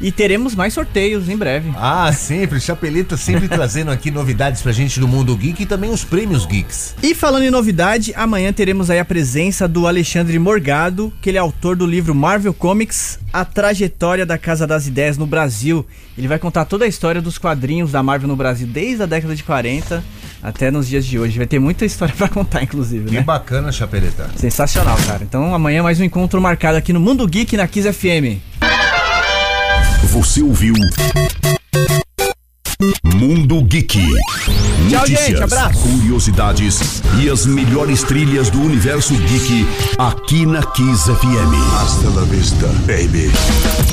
E 0.00 0.10
teremos 0.10 0.54
mais 0.54 0.74
sorteios 0.74 1.28
em 1.28 1.36
breve. 1.36 1.72
Ah, 1.76 2.12
sempre. 2.12 2.60
Chapeleta 2.60 3.16
sempre 3.16 3.46
trazendo 3.48 3.90
aqui 3.90 4.10
novidades 4.10 4.60
pra 4.60 4.72
gente 4.72 4.98
do 4.98 5.08
mundo 5.08 5.36
geek 5.36 5.62
e 5.62 5.66
também 5.66 5.90
os 5.90 6.04
prêmios 6.04 6.44
geeks. 6.44 6.94
E 7.02 7.14
falando 7.14 7.44
em 7.44 7.50
novidade, 7.50 8.12
amanhã 8.16 8.52
teremos 8.52 8.90
aí 8.90 8.98
a 8.98 9.04
presença 9.04 9.66
do 9.68 9.86
Alexandre 9.86 10.38
Morgado, 10.38 11.12
que 11.22 11.30
ele 11.30 11.38
é 11.38 11.40
autor 11.40 11.76
do 11.76 11.86
livro 11.86 12.14
Marvel 12.14 12.52
Comics, 12.52 13.18
A 13.34 13.44
Trajetória 13.44 14.24
da 14.24 14.38
Casa 14.38 14.64
das 14.64 14.86
Ideias 14.86 15.18
no 15.18 15.26
Brasil. 15.26 15.84
Ele 16.16 16.28
vai 16.28 16.38
contar 16.38 16.64
toda 16.66 16.84
a 16.84 16.88
história 16.88 17.20
dos 17.20 17.36
quadrinhos 17.36 17.90
da 17.90 18.00
Marvel 18.00 18.28
no 18.28 18.36
Brasil, 18.36 18.64
desde 18.64 19.02
a 19.02 19.06
década 19.06 19.34
de 19.34 19.42
40 19.42 20.04
até 20.40 20.70
nos 20.70 20.86
dias 20.86 21.04
de 21.04 21.18
hoje. 21.18 21.36
Vai 21.36 21.46
ter 21.48 21.58
muita 21.58 21.84
história 21.84 22.14
pra 22.16 22.28
contar, 22.28 22.62
inclusive, 22.62 23.06
Que 23.06 23.16
né? 23.16 23.20
bacana, 23.22 23.72
Chapeleta. 23.72 24.30
Sensacional, 24.36 24.96
cara. 25.04 25.24
Então 25.24 25.52
amanhã 25.52 25.82
mais 25.82 25.98
um 25.98 26.04
encontro 26.04 26.40
marcado 26.40 26.78
aqui 26.78 26.92
no 26.92 27.00
Mundo 27.00 27.26
Geek 27.26 27.56
na 27.56 27.66
Kiss 27.66 27.92
FM. 27.92 28.38
Você 30.12 30.40
ouviu 30.40 30.74
Mundo 33.02 33.62
Geek. 33.64 33.98
Tchau, 34.88 35.00
Notícias, 35.00 35.26
gente. 35.26 35.42
Abraço. 35.42 35.78
curiosidades 35.80 37.02
e 37.22 37.30
as 37.30 37.46
melhores 37.46 38.02
trilhas 38.02 38.50
do 38.50 38.60
universo 38.60 39.14
geek 39.14 39.66
aqui 39.98 40.44
na 40.46 40.62
Kiss 40.62 41.04
FM. 41.04 41.54
Hasta 41.80 42.08
la 42.10 42.22
vista, 42.24 42.66
baby. 42.86 43.30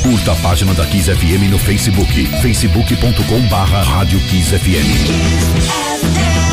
Curta 0.01 0.33
a 0.33 0.35
página 0.35 0.73
da 0.73 0.85
Kiss 0.85 1.05
FM 1.07 1.49
no 1.49 1.59
Facebook, 1.59 2.25
facebook.com 2.41 3.47
barra 3.47 3.81
Rádio 3.83 4.19
Kiss 4.29 4.47
FM. 4.49 4.61
FM. 4.61 6.50